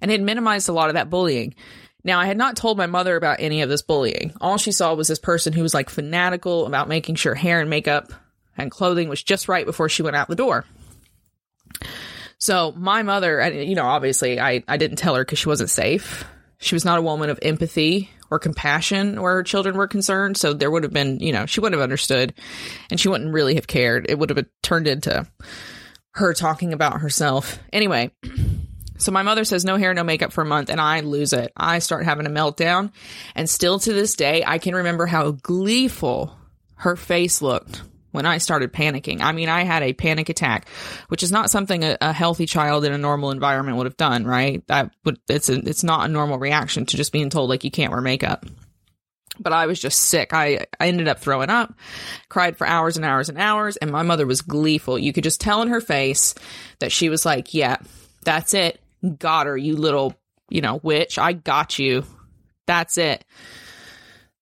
and 0.01 0.09
had 0.09 0.23
minimized 0.23 0.69
a 0.69 0.73
lot 0.73 0.89
of 0.89 0.95
that 0.95 1.11
bullying. 1.11 1.57
Now, 2.05 2.21
I 2.21 2.27
had 2.27 2.39
not 2.39 2.57
told 2.57 2.79
my 2.79 2.87
mother 2.87 3.17
about 3.17 3.41
any 3.41 3.63
of 3.63 3.69
this 3.69 3.83
bullying. 3.83 4.35
All 4.41 4.57
she 4.57 4.71
saw 4.71 4.95
was 4.95 5.09
this 5.09 5.19
person 5.19 5.53
who 5.53 5.63
was 5.63 5.75
like 5.75 5.91
fanatical 5.91 6.67
about 6.67 6.89
making 6.89 7.17
sure 7.17 7.35
hair 7.35 7.61
and 7.61 7.69
makeup 7.71 8.13
and 8.57 8.71
clothing 8.71 9.09
was 9.09 9.23
just 9.23 9.49
right 9.49 9.67
before 9.67 9.89
she 9.89 10.03
went 10.03 10.17
out 10.17 10.29
the 10.29 10.37
door. 10.37 10.65
So 12.39 12.73
my 12.73 13.03
mother, 13.03 13.39
and 13.39 13.69
you 13.69 13.75
know, 13.75 13.87
obviously 13.87 14.41
I, 14.41 14.65
I 14.67 14.77
didn't 14.77 14.97
tell 14.97 15.15
her 15.15 15.25
because 15.25 15.39
she 15.39 15.49
wasn't 15.49 15.71
safe. 15.71 16.25
She 16.59 16.75
was 16.75 16.85
not 16.85 16.99
a 16.99 17.03
woman 17.03 17.31
of 17.31 17.39
empathy 17.43 18.11
or 18.31 18.39
compassion 18.39 19.21
where 19.21 19.35
her 19.35 19.43
children 19.43 19.77
were 19.77 19.89
concerned. 19.89 20.37
So 20.37 20.53
there 20.53 20.71
would 20.71 20.83
have 20.83 20.93
been, 20.93 21.21
you 21.21 21.33
know, 21.33 21.47
she 21.47 21.61
wouldn't 21.61 21.79
have 21.79 21.85
understood 21.85 22.35
and 22.91 22.99
she 22.99 23.09
wouldn't 23.09 23.33
really 23.33 23.57
have 23.57 23.67
cared. 23.67 24.07
It 24.09 24.19
would 24.19 24.31
have 24.31 24.45
turned 24.63 24.89
into 24.89 25.27
her 26.13 26.35
talking 26.35 26.73
about 26.73 27.01
herself. 27.01 27.59
Anyway, 27.73 28.11
so 28.99 29.13
my 29.13 29.23
mother 29.23 29.45
says 29.45 29.65
no 29.65 29.77
hair, 29.77 29.95
no 29.95 30.05
makeup 30.05 30.33
for 30.33 30.43
a 30.43 30.47
month, 30.47 30.71
and 30.71 30.81
I 30.81 31.01
lose 31.01 31.33
it. 31.33 31.53
I 31.57 31.79
start 31.79 32.05
having 32.05 32.27
a 32.27 32.31
meltdown. 32.31 32.93
And 33.35 33.49
still 33.49 33.79
to 33.81 33.93
this 33.93 34.17
day, 34.17 34.45
I 34.47 34.59
can 34.59 34.75
remember 34.75 35.07
how 35.07 35.33
gleeful 35.33 36.37
her 36.77 36.97
face 36.97 37.43
looked 37.43 37.83
when 38.13 38.27
I 38.27 38.39
started 38.39 38.73
panicking. 38.73 39.21
I 39.21 39.33
mean, 39.33 39.49
I 39.49 39.65
had 39.65 39.83
a 39.83 39.93
panic 39.93 40.29
attack, 40.29 40.69
which 41.09 41.23
is 41.23 41.33
not 41.33 41.51
something 41.51 41.83
a, 41.83 41.99
a, 42.01 42.13
healthy 42.13 42.47
child 42.47 42.85
in 42.85 42.93
a 42.93 42.99
normal 42.99 43.31
environment 43.31 43.79
would 43.79 43.87
have 43.87 43.97
done, 43.97 44.25
right? 44.25 44.65
That 44.69 44.95
would 45.05 45.19
it's 45.29 45.49
a, 45.49 45.55
it's 45.55 45.83
not 45.83 46.09
a 46.09 46.13
normal 46.13 46.39
reaction 46.39 46.87
to 46.87 46.97
just 46.97 47.13
being 47.13 47.31
told 47.31 47.51
like 47.51 47.65
you 47.65 47.71
can't 47.71 47.91
wear 47.91 48.01
makeup. 48.01 48.47
But 49.39 49.55
I 49.55 49.67
was 49.67 49.81
just 49.81 49.99
sick. 49.99 50.35
I, 50.35 50.67
I 50.79 50.89
ended 50.89 51.09
up 51.09 51.19
throwing 51.19 51.49
up, 51.49 51.75
cried 52.29 52.59
for 52.59 52.67
hours 52.67 52.97
and 52.97 53.05
hours 53.05 53.31
and 53.31 53.39
hours, 53.39 53.79
and 53.79 53.91
my 53.91 54.03
mother 54.03 54.27
was 54.27 54.43
gleeful. 54.43 54.99
You 54.99 55.13
could 55.15 55.25
just 55.25 55.41
tell 55.41 55.63
in 55.63 55.69
her 55.69 55.81
face 55.81 56.35
that 56.81 56.93
she 56.93 57.09
was 57.09 57.25
like, 57.25 57.55
"Yeah, 57.55 57.79
that's 58.25 58.53
it. 58.53 58.79
Got 59.19 59.47
her, 59.47 59.57
you 59.57 59.77
little, 59.77 60.15
you 60.51 60.61
know, 60.61 60.81
witch. 60.83 61.19
I 61.19 61.33
got 61.33 61.79
you. 61.79 62.05
That's 62.67 62.99
it." 62.99 63.25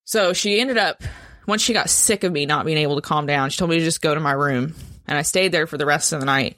So 0.04 0.32
she 0.32 0.60
ended 0.60 0.76
up 0.76 1.04
once 1.50 1.62
she 1.62 1.72
got 1.72 1.90
sick 1.90 2.22
of 2.22 2.32
me 2.32 2.46
not 2.46 2.64
being 2.64 2.78
able 2.78 2.94
to 2.94 3.02
calm 3.02 3.26
down, 3.26 3.50
she 3.50 3.58
told 3.58 3.70
me 3.70 3.78
to 3.78 3.84
just 3.84 4.00
go 4.00 4.14
to 4.14 4.20
my 4.20 4.32
room. 4.32 4.72
And 5.08 5.18
I 5.18 5.22
stayed 5.22 5.50
there 5.50 5.66
for 5.66 5.76
the 5.76 5.84
rest 5.84 6.12
of 6.12 6.20
the 6.20 6.26
night. 6.26 6.56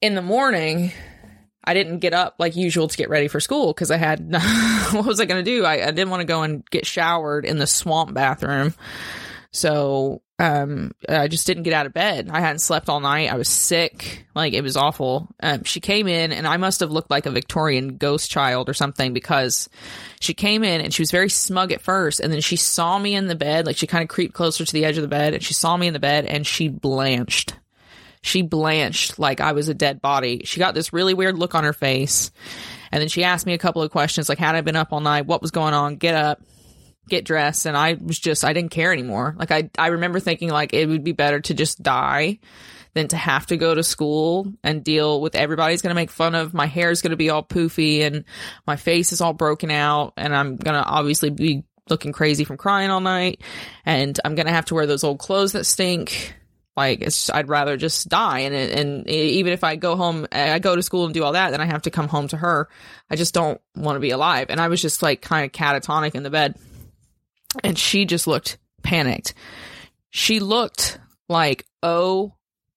In 0.00 0.14
the 0.14 0.22
morning, 0.22 0.92
I 1.64 1.74
didn't 1.74 1.98
get 1.98 2.14
up 2.14 2.36
like 2.38 2.54
usual 2.54 2.86
to 2.86 2.96
get 2.96 3.10
ready 3.10 3.26
for 3.26 3.40
school 3.40 3.72
because 3.72 3.90
I 3.90 3.96
had 3.96 4.32
what 4.92 5.04
was 5.04 5.18
I 5.18 5.24
going 5.24 5.44
to 5.44 5.50
do? 5.50 5.64
I, 5.64 5.88
I 5.88 5.90
didn't 5.90 6.10
want 6.10 6.20
to 6.20 6.26
go 6.26 6.42
and 6.42 6.64
get 6.70 6.86
showered 6.86 7.44
in 7.44 7.58
the 7.58 7.66
swamp 7.66 8.14
bathroom. 8.14 8.72
So 9.52 10.22
um, 10.38 10.92
I 11.08 11.28
just 11.28 11.46
didn't 11.46 11.62
get 11.62 11.72
out 11.72 11.86
of 11.86 11.94
bed. 11.94 12.28
I 12.30 12.40
hadn't 12.40 12.58
slept 12.58 12.90
all 12.90 13.00
night. 13.00 13.32
I 13.32 13.36
was 13.36 13.48
sick. 13.48 14.26
Like 14.34 14.52
it 14.52 14.60
was 14.60 14.76
awful. 14.76 15.28
Um, 15.40 15.64
she 15.64 15.80
came 15.80 16.06
in 16.06 16.30
and 16.32 16.46
I 16.46 16.58
must 16.58 16.80
have 16.80 16.90
looked 16.90 17.10
like 17.10 17.24
a 17.24 17.30
Victorian 17.30 17.96
ghost 17.96 18.30
child 18.30 18.68
or 18.68 18.74
something 18.74 19.14
because 19.14 19.70
she 20.20 20.34
came 20.34 20.62
in 20.62 20.82
and 20.82 20.92
she 20.92 21.00
was 21.00 21.10
very 21.10 21.30
smug 21.30 21.72
at 21.72 21.80
first. 21.80 22.20
And 22.20 22.30
then 22.30 22.42
she 22.42 22.56
saw 22.56 22.98
me 22.98 23.14
in 23.14 23.28
the 23.28 23.34
bed. 23.34 23.64
Like 23.64 23.78
she 23.78 23.86
kind 23.86 24.02
of 24.02 24.08
creeped 24.08 24.34
closer 24.34 24.64
to 24.64 24.72
the 24.72 24.84
edge 24.84 24.98
of 24.98 25.02
the 25.02 25.08
bed 25.08 25.32
and 25.32 25.42
she 25.42 25.54
saw 25.54 25.74
me 25.74 25.86
in 25.86 25.94
the 25.94 25.98
bed 25.98 26.26
and 26.26 26.46
she 26.46 26.68
blanched. 26.68 27.56
She 28.20 28.42
blanched 28.42 29.18
like 29.18 29.40
I 29.40 29.52
was 29.52 29.70
a 29.70 29.74
dead 29.74 30.02
body. 30.02 30.42
She 30.44 30.60
got 30.60 30.74
this 30.74 30.92
really 30.92 31.14
weird 31.14 31.38
look 31.38 31.54
on 31.54 31.64
her 31.64 31.72
face. 31.72 32.30
And 32.92 33.00
then 33.00 33.08
she 33.08 33.24
asked 33.24 33.46
me 33.46 33.54
a 33.54 33.58
couple 33.58 33.82
of 33.82 33.90
questions 33.90 34.28
like, 34.28 34.38
had 34.38 34.54
I 34.54 34.60
been 34.60 34.76
up 34.76 34.92
all 34.92 35.00
night? 35.00 35.26
What 35.26 35.40
was 35.40 35.50
going 35.50 35.72
on? 35.72 35.96
Get 35.96 36.14
up 36.14 36.42
get 37.08 37.24
dressed 37.24 37.66
and 37.66 37.76
I 37.76 37.94
was 37.94 38.18
just 38.18 38.44
I 38.44 38.52
didn't 38.52 38.70
care 38.70 38.92
anymore. 38.92 39.34
Like 39.38 39.50
I 39.50 39.70
I 39.78 39.88
remember 39.88 40.20
thinking 40.20 40.50
like 40.50 40.74
it 40.74 40.86
would 40.86 41.04
be 41.04 41.12
better 41.12 41.40
to 41.40 41.54
just 41.54 41.82
die 41.82 42.38
than 42.94 43.08
to 43.08 43.16
have 43.16 43.46
to 43.46 43.56
go 43.56 43.74
to 43.74 43.82
school 43.82 44.52
and 44.64 44.82
deal 44.82 45.20
with 45.20 45.36
everybody's 45.36 45.82
going 45.82 45.90
to 45.90 45.94
make 45.94 46.10
fun 46.10 46.34
of 46.34 46.54
my 46.54 46.66
hair 46.66 46.90
is 46.90 47.02
going 47.02 47.10
to 47.10 47.16
be 47.16 47.28
all 47.28 47.42
poofy 47.42 48.00
and 48.00 48.24
my 48.66 48.76
face 48.76 49.12
is 49.12 49.20
all 49.20 49.34
broken 49.34 49.70
out 49.70 50.14
and 50.16 50.34
I'm 50.34 50.56
going 50.56 50.82
to 50.82 50.88
obviously 50.88 51.28
be 51.28 51.64
looking 51.90 52.12
crazy 52.12 52.44
from 52.44 52.56
crying 52.56 52.90
all 52.90 53.00
night 53.00 53.42
and 53.84 54.18
I'm 54.24 54.34
going 54.34 54.46
to 54.46 54.52
have 54.52 54.64
to 54.66 54.74
wear 54.74 54.86
those 54.86 55.04
old 55.04 55.18
clothes 55.18 55.52
that 55.52 55.64
stink. 55.64 56.34
Like 56.74 57.06
I'd 57.32 57.48
rather 57.48 57.76
just 57.76 58.08
die. 58.08 58.40
And, 58.40 58.54
and 58.54 59.08
even 59.08 59.52
if 59.52 59.62
I 59.62 59.76
go 59.76 59.96
home, 59.96 60.26
I 60.32 60.58
go 60.58 60.74
to 60.74 60.82
school 60.82 61.04
and 61.04 61.14
do 61.14 61.22
all 61.24 61.32
that, 61.32 61.50
then 61.50 61.60
I 61.60 61.66
have 61.66 61.82
to 61.82 61.90
come 61.90 62.08
home 62.08 62.28
to 62.28 62.36
her. 62.36 62.68
I 63.10 63.16
just 63.16 63.34
don't 63.34 63.60
want 63.74 63.96
to 63.96 64.00
be 64.00 64.10
alive. 64.10 64.46
And 64.50 64.60
I 64.60 64.68
was 64.68 64.82
just 64.82 65.02
like 65.02 65.22
kind 65.22 65.44
of 65.44 65.52
catatonic 65.52 66.14
in 66.14 66.22
the 66.22 66.30
bed 66.30 66.58
and 67.62 67.78
she 67.78 68.04
just 68.04 68.26
looked 68.26 68.58
panicked. 68.82 69.34
She 70.10 70.40
looked 70.40 70.98
like, 71.28 71.64
oh 71.82 72.34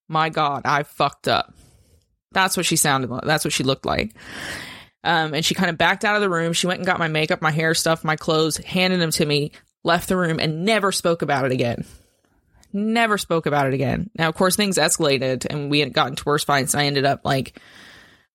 my 0.08 0.30
God, 0.30 0.64
I 0.66 0.84
fucked 0.84 1.28
up. 1.28 1.54
That's 2.32 2.58
what 2.58 2.66
she 2.66 2.76
sounded 2.76 3.10
like. 3.10 3.24
That's 3.24 3.46
what 3.46 3.54
she 3.54 3.64
looked 3.64 3.86
like. 3.86 4.14
Um, 5.04 5.34
and 5.34 5.46
she 5.46 5.56
kind 5.56 5.70
of 5.70 5.78
backed 5.78 6.04
out 6.04 6.16
of 6.16 6.22
the 6.22 6.30
room. 6.30 6.54
She 6.54 6.68
went 6.68 6.80
and 6.80 6.86
got 6.86 7.00
my 7.00 7.08
makeup, 7.08 7.42
my 7.42 7.52
hair 7.52 7.74
stuff, 7.74 8.04
my 8.04 8.16
clothes, 8.16 8.58
handed 8.58 9.00
them 9.00 9.12
to 9.12 9.26
me, 9.26 9.52
left 9.84 10.10
the 10.10 10.18
room, 10.18 10.40
and 10.40 10.66
never 10.66 10.92
spoke 10.92 11.22
about 11.22 11.46
it 11.46 11.52
again. 11.52 11.86
Never 12.72 13.18
spoke 13.18 13.46
about 13.46 13.68
it 13.68 13.74
again. 13.74 14.10
Now, 14.18 14.30
of 14.30 14.36
course, 14.36 14.56
things 14.56 14.78
escalated 14.78 15.46
and 15.50 15.72
we 15.72 15.80
had 15.80 15.94
gotten 15.94 16.16
to 16.16 16.24
worse 16.26 16.44
fights. 16.44 16.76
I 16.76 16.86
ended 16.86 17.06
up 17.06 17.22
like 17.24 17.60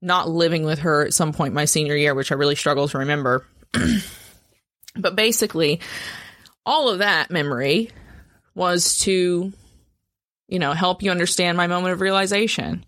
not 0.00 0.28
living 0.28 0.64
with 0.64 0.80
her 0.80 1.04
at 1.06 1.14
some 1.14 1.32
point 1.32 1.54
my 1.54 1.66
senior 1.66 1.94
year, 1.94 2.14
which 2.14 2.32
I 2.32 2.34
really 2.34 2.56
struggle 2.56 2.88
to 2.88 2.98
remember. 2.98 3.46
but 4.96 5.14
basically, 5.14 5.80
all 6.66 6.88
of 6.88 6.98
that 6.98 7.30
memory 7.30 7.90
was 8.54 8.98
to, 8.98 9.52
you 10.48 10.58
know, 10.58 10.72
help 10.72 11.02
you 11.02 11.10
understand 11.10 11.56
my 11.56 11.66
moment 11.66 11.92
of 11.92 12.00
realization. 12.00 12.84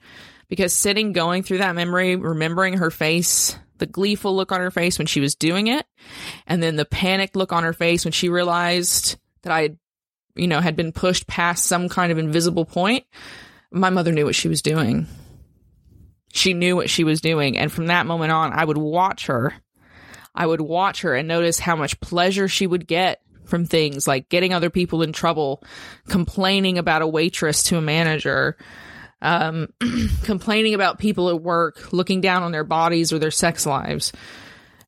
Because 0.49 0.73
sitting, 0.73 1.13
going 1.13 1.43
through 1.43 1.59
that 1.59 1.75
memory, 1.75 2.15
remembering 2.15 2.75
her 2.75 2.91
face, 2.91 3.59
the 3.79 3.87
gleeful 3.87 4.35
look 4.35 4.53
on 4.53 4.61
her 4.61 4.71
face 4.71 4.99
when 4.99 5.07
she 5.07 5.21
was 5.21 5.35
doing 5.35 5.67
it, 5.67 5.85
and 6.47 6.63
then 6.63 6.77
the 6.77 6.85
panicked 6.85 7.37
look 7.37 7.53
on 7.53 7.65
her 7.65 7.73
face 7.73 8.05
when 8.05 8.13
she 8.13 8.29
realized 8.29 9.19
that 9.43 9.53
I, 9.53 9.77
you 10.37 10.47
know, 10.47 10.61
had 10.61 10.77
been 10.77 10.93
pushed 10.93 11.27
past 11.27 11.65
some 11.65 11.89
kind 11.89 12.13
of 12.13 12.19
invisible 12.19 12.65
point, 12.65 13.05
my 13.73 13.91
mother 13.91 14.13
knew 14.13 14.25
what 14.25 14.35
she 14.35 14.49
was 14.49 14.63
doing. 14.63 15.07
She 16.33 16.55
knew 16.55 16.77
what 16.77 16.91
she 16.91 17.03
was 17.03 17.21
doing. 17.21 17.59
And 17.59 17.73
from 17.73 17.87
that 17.87 18.07
moment 18.07 18.31
on, 18.31 18.53
I 18.53 18.65
would 18.65 18.79
watch 18.79 19.27
her. 19.27 19.55
I 20.35 20.47
would 20.47 20.61
watch 20.61 21.01
her 21.03 21.15
and 21.15 21.27
notice 21.27 21.59
how 21.59 21.77
much 21.77 21.99
pleasure 22.01 22.47
she 22.47 22.67
would 22.67 22.87
get 22.87 23.21
from 23.47 23.65
things 23.65 24.07
like 24.07 24.29
getting 24.29 24.53
other 24.53 24.71
people 24.71 25.03
in 25.03 25.13
trouble, 25.13 25.63
complaining 26.09 26.79
about 26.79 27.03
a 27.03 27.07
waitress 27.07 27.63
to 27.65 27.79
a 27.79 27.81
manager, 27.81 28.57
um, 29.23 29.69
complaining 30.25 30.75
about 30.75 30.99
people 30.99 31.29
at 31.31 31.41
work, 31.41 31.93
looking 31.93 32.21
down 32.21 32.43
on 32.43 32.53
their 32.53 32.65
bodies 32.65 33.13
or 33.13 33.19
their 33.19 33.31
sex 33.31 33.67
lives. 33.67 34.13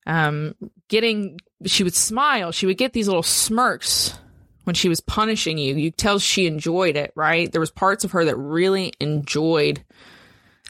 Um, 0.06 0.54
getting, 0.88 1.38
she 1.66 1.84
would 1.84 1.94
smile. 1.94 2.52
She 2.52 2.66
would 2.66 2.78
get 2.78 2.92
these 2.92 3.08
little 3.08 3.22
smirks 3.22 4.18
when 4.64 4.74
she 4.74 4.88
was 4.88 5.00
punishing 5.00 5.58
you. 5.58 5.74
You 5.76 5.90
tell 5.90 6.18
she 6.18 6.46
enjoyed 6.46 6.96
it, 6.96 7.12
right? 7.14 7.50
There 7.50 7.60
was 7.60 7.70
parts 7.70 8.04
of 8.04 8.12
her 8.12 8.24
that 8.26 8.36
really 8.36 8.92
enjoyed 9.00 9.84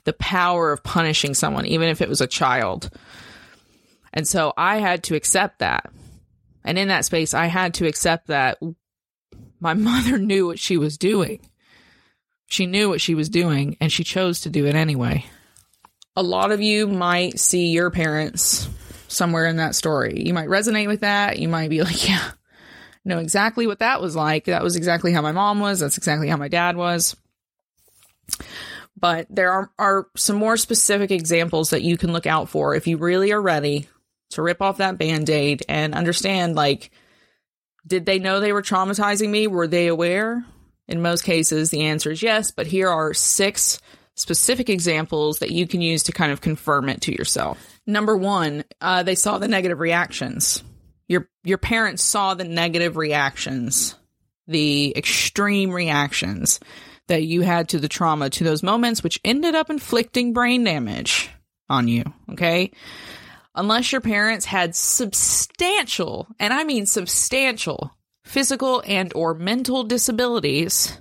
the 0.04 0.12
power 0.12 0.72
of 0.72 0.82
punishing 0.82 1.34
someone, 1.34 1.66
even 1.66 1.88
if 1.88 2.00
it 2.00 2.08
was 2.08 2.20
a 2.20 2.26
child. 2.26 2.90
And 4.12 4.26
so 4.26 4.52
I 4.56 4.78
had 4.78 5.04
to 5.04 5.14
accept 5.16 5.58
that. 5.58 5.90
And 6.68 6.78
in 6.78 6.88
that 6.88 7.06
space, 7.06 7.32
I 7.32 7.46
had 7.46 7.72
to 7.74 7.86
accept 7.86 8.26
that 8.26 8.58
my 9.58 9.72
mother 9.74 10.18
knew 10.18 10.46
what 10.46 10.58
she 10.58 10.76
was 10.76 10.98
doing. 10.98 11.40
She 12.46 12.66
knew 12.66 12.90
what 12.90 13.00
she 13.00 13.14
was 13.14 13.30
doing 13.30 13.78
and 13.80 13.90
she 13.90 14.04
chose 14.04 14.42
to 14.42 14.50
do 14.50 14.66
it 14.66 14.74
anyway. 14.74 15.24
A 16.14 16.22
lot 16.22 16.52
of 16.52 16.60
you 16.60 16.86
might 16.86 17.40
see 17.40 17.68
your 17.68 17.90
parents 17.90 18.68
somewhere 19.08 19.46
in 19.46 19.56
that 19.56 19.76
story. 19.76 20.22
You 20.26 20.34
might 20.34 20.48
resonate 20.48 20.88
with 20.88 21.00
that. 21.00 21.38
You 21.38 21.48
might 21.48 21.70
be 21.70 21.82
like, 21.82 22.06
yeah, 22.06 22.32
know 23.02 23.18
exactly 23.18 23.66
what 23.66 23.78
that 23.78 24.02
was 24.02 24.14
like. 24.14 24.44
That 24.44 24.62
was 24.62 24.76
exactly 24.76 25.12
how 25.12 25.22
my 25.22 25.32
mom 25.32 25.60
was. 25.60 25.80
That's 25.80 25.96
exactly 25.96 26.28
how 26.28 26.36
my 26.36 26.48
dad 26.48 26.76
was. 26.76 27.16
But 28.94 29.26
there 29.30 29.52
are, 29.52 29.70
are 29.78 30.06
some 30.16 30.36
more 30.36 30.58
specific 30.58 31.10
examples 31.10 31.70
that 31.70 31.82
you 31.82 31.96
can 31.96 32.12
look 32.12 32.26
out 32.26 32.50
for 32.50 32.74
if 32.74 32.86
you 32.86 32.98
really 32.98 33.32
are 33.32 33.40
ready 33.40 33.88
to 34.30 34.42
rip 34.42 34.60
off 34.60 34.78
that 34.78 34.98
band 34.98 35.30
aid 35.30 35.64
and 35.68 35.94
understand 35.94 36.54
like, 36.54 36.90
did 37.86 38.06
they 38.06 38.18
know 38.18 38.40
they 38.40 38.52
were 38.52 38.62
traumatizing 38.62 39.30
me? 39.30 39.46
Were 39.46 39.66
they 39.66 39.86
aware? 39.86 40.44
In 40.86 41.02
most 41.02 41.22
cases, 41.22 41.70
the 41.70 41.82
answer 41.82 42.10
is 42.10 42.22
yes, 42.22 42.50
but 42.50 42.66
here 42.66 42.88
are 42.88 43.12
six 43.12 43.80
specific 44.14 44.68
examples 44.68 45.38
that 45.38 45.50
you 45.50 45.66
can 45.66 45.80
use 45.80 46.04
to 46.04 46.12
kind 46.12 46.32
of 46.32 46.40
confirm 46.40 46.88
it 46.88 47.02
to 47.02 47.12
yourself. 47.12 47.78
Number 47.86 48.16
one, 48.16 48.64
uh, 48.80 49.02
they 49.02 49.14
saw 49.14 49.38
the 49.38 49.48
negative 49.48 49.80
reactions. 49.80 50.62
Your 51.06 51.28
your 51.44 51.58
parents 51.58 52.02
saw 52.02 52.34
the 52.34 52.44
negative 52.44 52.96
reactions, 52.96 53.94
the 54.46 54.92
extreme 54.96 55.70
reactions 55.70 56.60
that 57.06 57.22
you 57.22 57.40
had 57.40 57.70
to 57.70 57.78
the 57.78 57.88
trauma, 57.88 58.28
to 58.28 58.44
those 58.44 58.62
moments, 58.62 59.02
which 59.02 59.20
ended 59.24 59.54
up 59.54 59.70
inflicting 59.70 60.32
brain 60.32 60.64
damage 60.64 61.30
on 61.70 61.88
you. 61.88 62.04
Okay. 62.32 62.72
Unless 63.58 63.90
your 63.90 64.00
parents 64.00 64.46
had 64.46 64.76
substantial, 64.76 66.28
and 66.38 66.52
I 66.52 66.62
mean 66.62 66.86
substantial, 66.86 67.92
physical 68.22 68.84
and 68.86 69.12
or 69.16 69.34
mental 69.34 69.82
disabilities, 69.82 70.96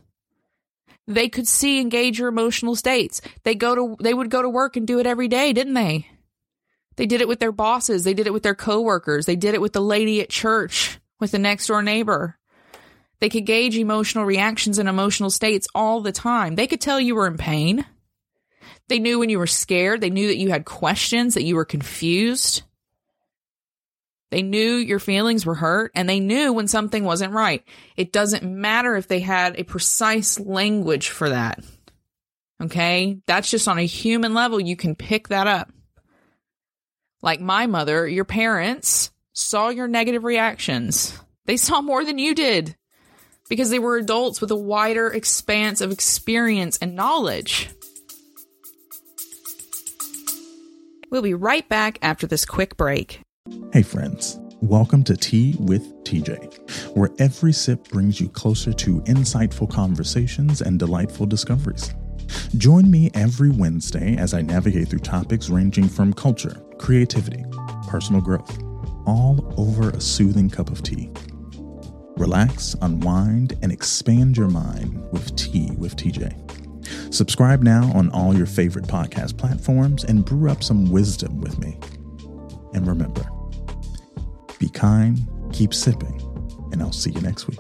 they 1.06 1.30
could 1.30 1.48
see 1.48 1.80
engage 1.80 2.18
your 2.18 2.30
emotional 2.30 2.76
states. 2.76 3.22
They 3.44 3.54
go 3.54 3.76
to 3.76 4.04
they 4.04 4.12
would 4.12 4.32
go 4.32 4.42
to 4.42 4.50
work 4.50 4.76
and 4.76 4.88
do 4.88 4.98
it 4.98 5.06
every 5.06 5.28
day, 5.28 5.54
didn't 5.54 5.76
they? 5.76 6.08
They 6.96 7.06
did 7.06 7.22
it 7.22 7.28
with 7.28 7.40
their 7.40 7.52
bosses, 7.52 8.04
they 8.04 8.16
did 8.16 8.26
it 8.26 8.34
with 8.34 8.42
their 8.42 8.56
coworkers, 8.56 9.28
they 9.28 9.36
did 9.36 9.54
it 9.54 9.62
with 9.62 9.74
the 9.74 9.80
lady 9.80 10.20
at 10.22 10.32
church, 10.32 10.98
with 11.20 11.30
the 11.30 11.38
next 11.38 11.68
door 11.68 11.84
neighbor. 11.84 12.40
They 13.20 13.30
could 13.30 13.46
gauge 13.46 13.78
emotional 13.78 14.26
reactions 14.26 14.80
and 14.80 14.90
emotional 14.90 15.30
states 15.30 15.68
all 15.76 16.02
the 16.02 16.12
time. 16.12 16.56
They 16.56 16.66
could 16.66 16.82
tell 16.82 17.00
you 17.00 17.14
were 17.14 17.28
in 17.28 17.38
pain. 17.38 17.86
They 18.90 19.00
knew 19.00 19.20
when 19.20 19.30
you 19.30 19.40
were 19.40 19.48
scared. 19.48 20.02
They 20.02 20.10
knew 20.10 20.28
that 20.28 20.38
you 20.38 20.50
had 20.50 20.66
questions, 20.66 21.34
that 21.34 21.44
you 21.44 21.56
were 21.56 21.66
confused. 21.66 22.64
They 24.32 24.42
knew 24.42 24.76
your 24.76 25.00
feelings 25.00 25.46
were 25.46 25.56
hurt 25.56 25.92
and 25.96 26.08
they 26.08 26.20
knew 26.20 26.52
when 26.52 26.68
something 26.68 27.04
wasn't 27.04 27.34
right. 27.34 27.64
It 27.96 28.12
doesn't 28.12 28.44
matter 28.44 28.96
if 28.96 29.08
they 29.08 29.20
had 29.20 29.58
a 29.58 29.64
precise 29.64 30.40
language 30.40 31.10
for 31.10 31.30
that. 31.30 31.64
Okay. 32.62 33.20
That's 33.26 33.50
just 33.50 33.68
on 33.68 33.78
a 33.78 33.86
human 33.86 34.34
level. 34.34 34.60
You 34.60 34.76
can 34.76 34.96
pick 34.96 35.30
that 35.30 35.48
up. 35.48 35.72
Like 37.22 37.40
my 37.40 37.68
mother, 37.68 38.08
your 38.08 38.26
parents 38.26 39.12
saw 39.34 39.70
your 39.70 39.88
negative 39.88 40.24
reactions. 40.24 41.18
They 41.46 41.58
saw 41.58 41.82
more 41.82 42.04
than 42.04 42.18
you 42.18 42.36
did 42.36 42.76
because 43.50 43.70
they 43.70 43.80
were 43.80 43.98
adults 43.98 44.42
with 44.42 44.52
a 44.52 44.56
wider 44.56 45.08
expanse 45.08 45.80
of 45.80 45.92
experience 45.92 46.78
and 46.82 46.96
knowledge. 46.96 47.70
We'll 51.10 51.22
be 51.22 51.34
right 51.34 51.68
back 51.70 52.00
after 52.02 52.28
this 52.28 52.44
quick 52.44 52.76
break. 52.76 53.22
Hey, 53.72 53.82
friends. 53.82 54.40
Welcome 54.60 55.06
to 55.06 55.16
Tea 55.16 55.56
with 55.58 55.84
TJ, 56.04 56.96
where 56.98 57.12
every 57.18 57.54
sip 57.54 57.88
brings 57.88 58.20
you 58.20 58.28
closer 58.28 58.74
to 58.74 59.00
insightful 59.02 59.72
conversations 59.72 60.62
and 60.62 60.78
delightful 60.78 61.26
discoveries. 61.26 61.94
Join 62.58 62.92
me 62.92 63.10
every 63.14 63.52
Wednesday 63.52 64.18
as 64.18 64.34
I 64.34 64.42
navigate 64.42 64.90
through 64.90 65.00
topics 65.00 65.48
ranging 65.48 65.88
from 65.88 66.12
culture, 66.12 66.62
creativity, 66.78 67.46
personal 67.88 68.20
growth, 68.20 68.62
all 69.06 69.54
over 69.56 69.92
a 69.92 70.02
soothing 70.02 70.50
cup 70.50 70.70
of 70.70 70.84
tea. 70.84 71.10
Relax, 72.18 72.76
unwind, 72.82 73.58
and 73.62 73.72
expand 73.72 74.36
your 74.36 74.50
mind 74.50 75.10
with 75.14 75.34
Tea 75.38 75.72
with 75.78 75.96
TJ. 75.96 76.67
Subscribe 77.10 77.64
now 77.64 77.92
on 77.96 78.10
all 78.12 78.36
your 78.36 78.46
favorite 78.46 78.86
podcast 78.86 79.38
platforms 79.38 80.04
and 80.04 80.26
brew 80.26 80.50
up 80.52 80.64
some 80.64 80.92
wisdom 80.92 81.42
with 81.42 81.58
me. 81.60 81.80
And 82.74 82.86
remember, 82.86 83.28
be 84.60 84.70
kind, 84.70 85.20
keep 85.52 85.74
sipping, 85.74 86.22
and 86.72 86.82
I'll 86.82 86.92
see 86.92 87.12
you 87.12 87.22
next 87.22 87.48
week. 87.48 87.60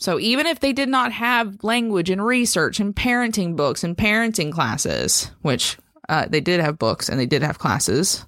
So 0.00 0.18
even 0.18 0.46
if 0.46 0.60
they 0.60 0.72
did 0.72 0.88
not 0.88 1.12
have 1.12 1.62
language 1.62 2.08
and 2.08 2.24
research 2.24 2.80
and 2.80 2.96
parenting 2.96 3.56
books 3.56 3.84
and 3.84 3.94
parenting 3.94 4.50
classes, 4.50 5.30
which 5.42 5.76
uh, 6.08 6.26
they 6.26 6.40
did 6.40 6.60
have 6.60 6.78
books 6.78 7.10
and 7.10 7.20
they 7.20 7.26
did 7.26 7.42
have 7.42 7.58
classes, 7.58 8.24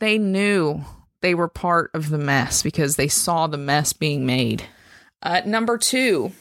they 0.00 0.18
knew 0.18 0.84
they 1.20 1.34
were 1.34 1.48
part 1.48 1.90
of 1.94 2.10
the 2.10 2.18
mess 2.18 2.62
because 2.62 2.96
they 2.96 3.08
saw 3.08 3.46
the 3.46 3.58
mess 3.58 3.92
being 3.92 4.26
made. 4.26 4.64
Uh, 5.22 5.42
number 5.44 5.76
two, 5.76 6.32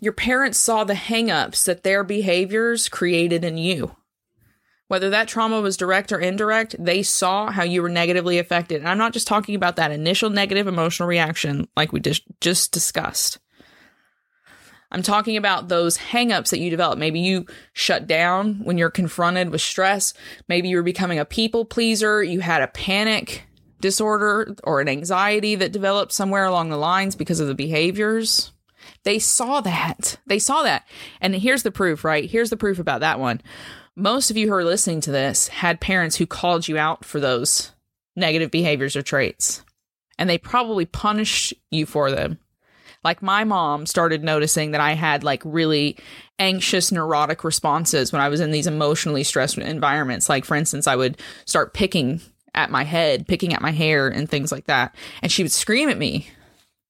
your 0.00 0.12
parents 0.12 0.58
saw 0.58 0.84
the 0.84 0.94
hangups 0.94 1.64
that 1.64 1.82
their 1.82 2.04
behaviors 2.04 2.88
created 2.88 3.44
in 3.44 3.56
you. 3.56 3.96
Whether 4.88 5.08
that 5.10 5.28
trauma 5.28 5.62
was 5.62 5.78
direct 5.78 6.12
or 6.12 6.20
indirect, 6.20 6.76
they 6.78 7.02
saw 7.02 7.50
how 7.50 7.62
you 7.62 7.80
were 7.80 7.88
negatively 7.88 8.38
affected. 8.38 8.80
And 8.80 8.88
I'm 8.88 8.98
not 8.98 9.14
just 9.14 9.26
talking 9.26 9.54
about 9.54 9.76
that 9.76 9.90
initial 9.90 10.28
negative 10.28 10.66
emotional 10.66 11.08
reaction 11.08 11.68
like 11.74 11.92
we 11.92 12.00
just, 12.00 12.22
just 12.40 12.70
discussed. 12.70 13.38
I'm 14.94 15.02
talking 15.02 15.36
about 15.36 15.66
those 15.66 15.98
hangups 15.98 16.50
that 16.50 16.60
you 16.60 16.70
develop. 16.70 17.00
Maybe 17.00 17.18
you 17.18 17.46
shut 17.72 18.06
down 18.06 18.60
when 18.62 18.78
you're 18.78 18.90
confronted 18.90 19.50
with 19.50 19.60
stress. 19.60 20.14
Maybe 20.48 20.68
you're 20.68 20.84
becoming 20.84 21.18
a 21.18 21.24
people 21.24 21.64
pleaser. 21.64 22.22
You 22.22 22.38
had 22.38 22.62
a 22.62 22.68
panic 22.68 23.42
disorder 23.80 24.54
or 24.62 24.80
an 24.80 24.88
anxiety 24.88 25.56
that 25.56 25.72
developed 25.72 26.12
somewhere 26.12 26.44
along 26.44 26.70
the 26.70 26.76
lines 26.76 27.16
because 27.16 27.40
of 27.40 27.48
the 27.48 27.56
behaviors. 27.56 28.52
They 29.02 29.18
saw 29.18 29.60
that. 29.62 30.16
They 30.26 30.38
saw 30.38 30.62
that. 30.62 30.86
And 31.20 31.34
here's 31.34 31.64
the 31.64 31.72
proof, 31.72 32.04
right? 32.04 32.30
Here's 32.30 32.50
the 32.50 32.56
proof 32.56 32.78
about 32.78 33.00
that 33.00 33.18
one. 33.18 33.40
Most 33.96 34.30
of 34.30 34.36
you 34.36 34.46
who 34.46 34.54
are 34.54 34.64
listening 34.64 35.00
to 35.02 35.10
this 35.10 35.48
had 35.48 35.80
parents 35.80 36.14
who 36.16 36.26
called 36.26 36.68
you 36.68 36.78
out 36.78 37.04
for 37.04 37.18
those 37.18 37.72
negative 38.14 38.52
behaviors 38.52 38.94
or 38.94 39.02
traits, 39.02 39.64
and 40.20 40.30
they 40.30 40.38
probably 40.38 40.86
punished 40.86 41.52
you 41.72 41.84
for 41.84 42.12
them. 42.12 42.38
Like 43.04 43.22
my 43.22 43.44
mom 43.44 43.86
started 43.86 44.24
noticing 44.24 44.70
that 44.70 44.80
I 44.80 44.92
had 44.92 45.22
like 45.22 45.42
really 45.44 45.96
anxious, 46.38 46.90
neurotic 46.90 47.44
responses 47.44 48.12
when 48.12 48.22
I 48.22 48.28
was 48.28 48.40
in 48.40 48.50
these 48.50 48.66
emotionally 48.66 49.22
stressed 49.22 49.58
environments. 49.58 50.28
Like, 50.28 50.44
for 50.44 50.56
instance, 50.56 50.86
I 50.86 50.96
would 50.96 51.20
start 51.44 51.74
picking 51.74 52.20
at 52.54 52.70
my 52.70 52.84
head, 52.84 53.26
picking 53.26 53.52
at 53.52 53.62
my 53.62 53.72
hair, 53.72 54.08
and 54.08 54.28
things 54.28 54.50
like 54.50 54.66
that. 54.66 54.94
And 55.22 55.30
she 55.30 55.42
would 55.42 55.52
scream 55.52 55.88
at 55.88 55.98
me. 55.98 56.28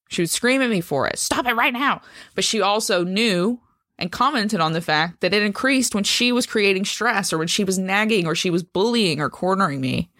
She 0.09 0.22
would 0.22 0.31
scream 0.31 0.62
at 0.62 0.70
me 0.70 0.81
for 0.81 1.07
it. 1.09 1.18
Stop 1.18 1.46
it 1.46 1.55
right 1.55 1.72
now. 1.72 2.00
But 2.35 2.44
she 2.44 2.61
also 2.61 3.05
knew 3.05 3.61
and 3.98 4.12
commented 4.12 4.61
on 4.61 4.72
the 4.72 4.81
fact 4.81 5.20
that 5.20 5.33
it 5.33 5.42
increased 5.42 5.94
when 5.94 6.05
she 6.05 6.33
was 6.33 6.46
creating 6.46 6.85
stress 6.85 7.33
or 7.33 7.38
when 7.38 7.48
she 7.48 7.64
was 7.64 7.79
nagging 7.79 8.27
or 8.27 8.35
she 8.35 8.50
was 8.50 8.62
bullying 8.62 9.20
or 9.20 9.31
cornering 9.31 9.81
me. 9.81 10.11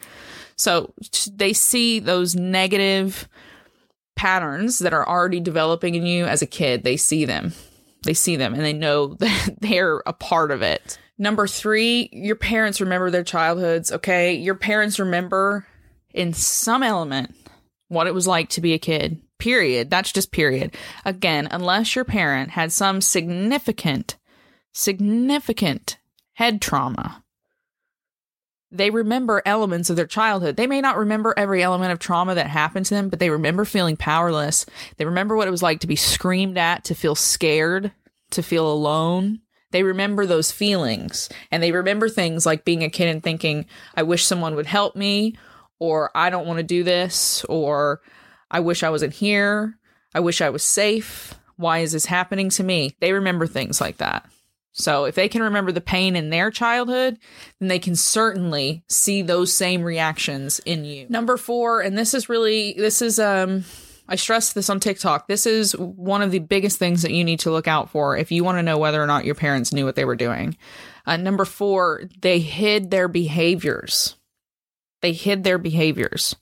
So 0.57 0.95
they 1.33 1.53
see 1.53 1.99
those 1.99 2.35
negative 2.37 3.29
patterns 4.17 4.79
that 4.81 4.95
are 4.95 5.09
already 5.09 5.41
developing 5.41 5.95
in 5.95 6.07
you 6.07 6.25
as 6.27 6.43
a 6.43 6.47
kid. 6.47 6.85
They 6.85 6.97
see 6.97 7.25
them. 7.25 7.53
They 8.05 8.15
see 8.15 8.37
them 8.37 8.55
and 8.55 8.63
they 8.63 8.73
know 8.73 9.15
that 9.19 9.57
they're 9.61 10.03
a 10.07 10.13
part 10.13 10.51
of 10.51 10.63
it. 10.63 10.99
Number 11.17 11.47
three, 11.47 12.09
your 12.13 12.37
parents 12.37 12.81
remember 12.81 13.11
their 13.11 13.25
childhoods. 13.25 13.93
Okay. 13.93 14.35
Your 14.35 14.57
parents 14.57 14.99
remember 14.99 15.67
in 16.13 16.33
some 16.33 16.83
element 16.83 17.35
what 17.89 18.07
it 18.07 18.15
was 18.15 18.27
like 18.27 18.49
to 18.51 18.61
be 18.61 18.73
a 18.73 18.79
kid. 18.79 19.21
Period. 19.39 19.91
That's 19.91 20.13
just 20.13 20.33
period. 20.33 20.77
Again, 21.05 21.49
unless 21.51 21.95
your 21.95 22.05
parent 22.05 22.51
had 22.51 22.73
some 22.73 23.01
significant, 23.01 24.17
significant 24.73 25.99
head 26.35 26.61
trauma 26.61 27.24
they 28.75 28.91
remember 28.91 29.41
elements 29.47 29.89
of 29.89 29.97
their 29.97 30.07
childhood. 30.07 30.57
They 30.57 30.67
may 30.67 30.81
not 30.81 30.99
remember 30.99 31.33
every 31.37 31.63
element 31.63 31.93
of 31.93 32.01
trauma 32.01 32.35
that 32.35 32.49
happened 32.49 32.87
to 32.87 32.95
them, 32.95 33.09
but 33.09 33.21
they 33.21 33.31
remember 33.31 33.65
feeling 33.65 33.97
powerless. 33.97 34.67
They 34.97 35.05
remember 35.05 35.37
what 35.37 35.47
it 35.47 35.53
was 35.53 35.63
like 35.63 35.81
to 35.81 35.87
be 35.87 35.97
screamed 35.97 36.59
at, 36.59 36.85
to 36.85 36.95
feel 36.95 37.15
scared, 37.15 37.93
to 38.33 38.43
feel 38.43 38.71
alone. 38.71 39.41
They 39.71 39.85
remember 39.85 40.27
those 40.27 40.53
feelings 40.53 41.29
and 41.51 41.63
they 41.63 41.73
remember 41.73 42.09
things 42.09 42.45
like 42.45 42.65
being 42.65 42.83
a 42.83 42.91
kid 42.91 43.09
and 43.09 43.23
thinking, 43.23 43.67
I 43.97 44.03
wish 44.03 44.25
someone 44.25 44.57
would 44.57 44.67
help 44.67 44.97
me, 44.97 45.37
or 45.79 46.11
I 46.15 46.31
don't 46.31 46.47
want 46.47 46.59
to 46.59 46.65
do 46.65 46.83
this, 46.83 47.45
or 47.45 48.01
I 48.51 48.61
wish 48.61 48.83
I 48.83 48.91
wasn't 48.91 49.15
here. 49.15 49.79
I 50.15 50.21
wish 50.21 50.41
I 50.41 50.51
was 50.51 50.63
safe. 50.63 51.35
Why 51.57 51.79
is 51.79 51.93
this 51.93 52.07
happening 52.07 52.51
to 52.51 52.65
me? 52.65 52.97
They 53.01 53.13
remember 53.13 53.47
things 53.47 53.81
like 53.81 53.99
that. 53.99 54.29
So 54.77 55.05
if 55.05 55.15
they 55.15 55.29
can 55.29 55.43
remember 55.43 55.71
the 55.71 55.81
pain 55.81 56.17
in 56.17 56.31
their 56.31 56.51
childhood, 56.51 57.19
then 57.61 57.69
they 57.69 57.79
can 57.79 57.95
certainly 57.95 58.83
see 58.89 59.23
those 59.23 59.55
same 59.55 59.83
reactions 59.83 60.59
in 60.61 60.85
you. 60.85 61.07
Number 61.09 61.37
4, 61.37 61.81
and 61.81 61.97
this 61.97 62.13
is 62.13 62.29
really 62.29 62.75
this 62.77 63.01
is 63.01 63.19
um 63.19 63.65
I 64.07 64.17
stress 64.17 64.53
this 64.53 64.69
on 64.69 64.81
TikTok. 64.81 65.29
This 65.29 65.47
is 65.47 65.73
one 65.79 66.21
of 66.21 66.31
the 66.31 66.41
biggest 66.41 66.79
things 66.79 67.03
that 67.03 67.13
you 67.13 67.25
need 67.25 67.41
to 67.41 67.51
look 67.51 67.69
out 67.69 67.89
for 67.89 68.17
if 68.17 68.31
you 68.31 68.45
want 68.45 68.59
to 68.59 68.63
know 68.63 68.77
whether 68.77 69.03
or 69.03 69.07
not 69.07 69.25
your 69.25 69.35
parents 69.35 69.73
knew 69.73 69.87
what 69.87 69.95
they 69.95 70.05
were 70.05 70.17
doing. 70.17 70.59
Uh, 71.07 71.17
number 71.17 71.45
4, 71.45 72.11
they 72.21 72.41
hid 72.41 72.91
their 72.91 73.09
behaviors. 73.09 74.17
They 75.01 75.13
hid 75.13 75.45
their 75.45 75.59
behaviors. 75.59 76.37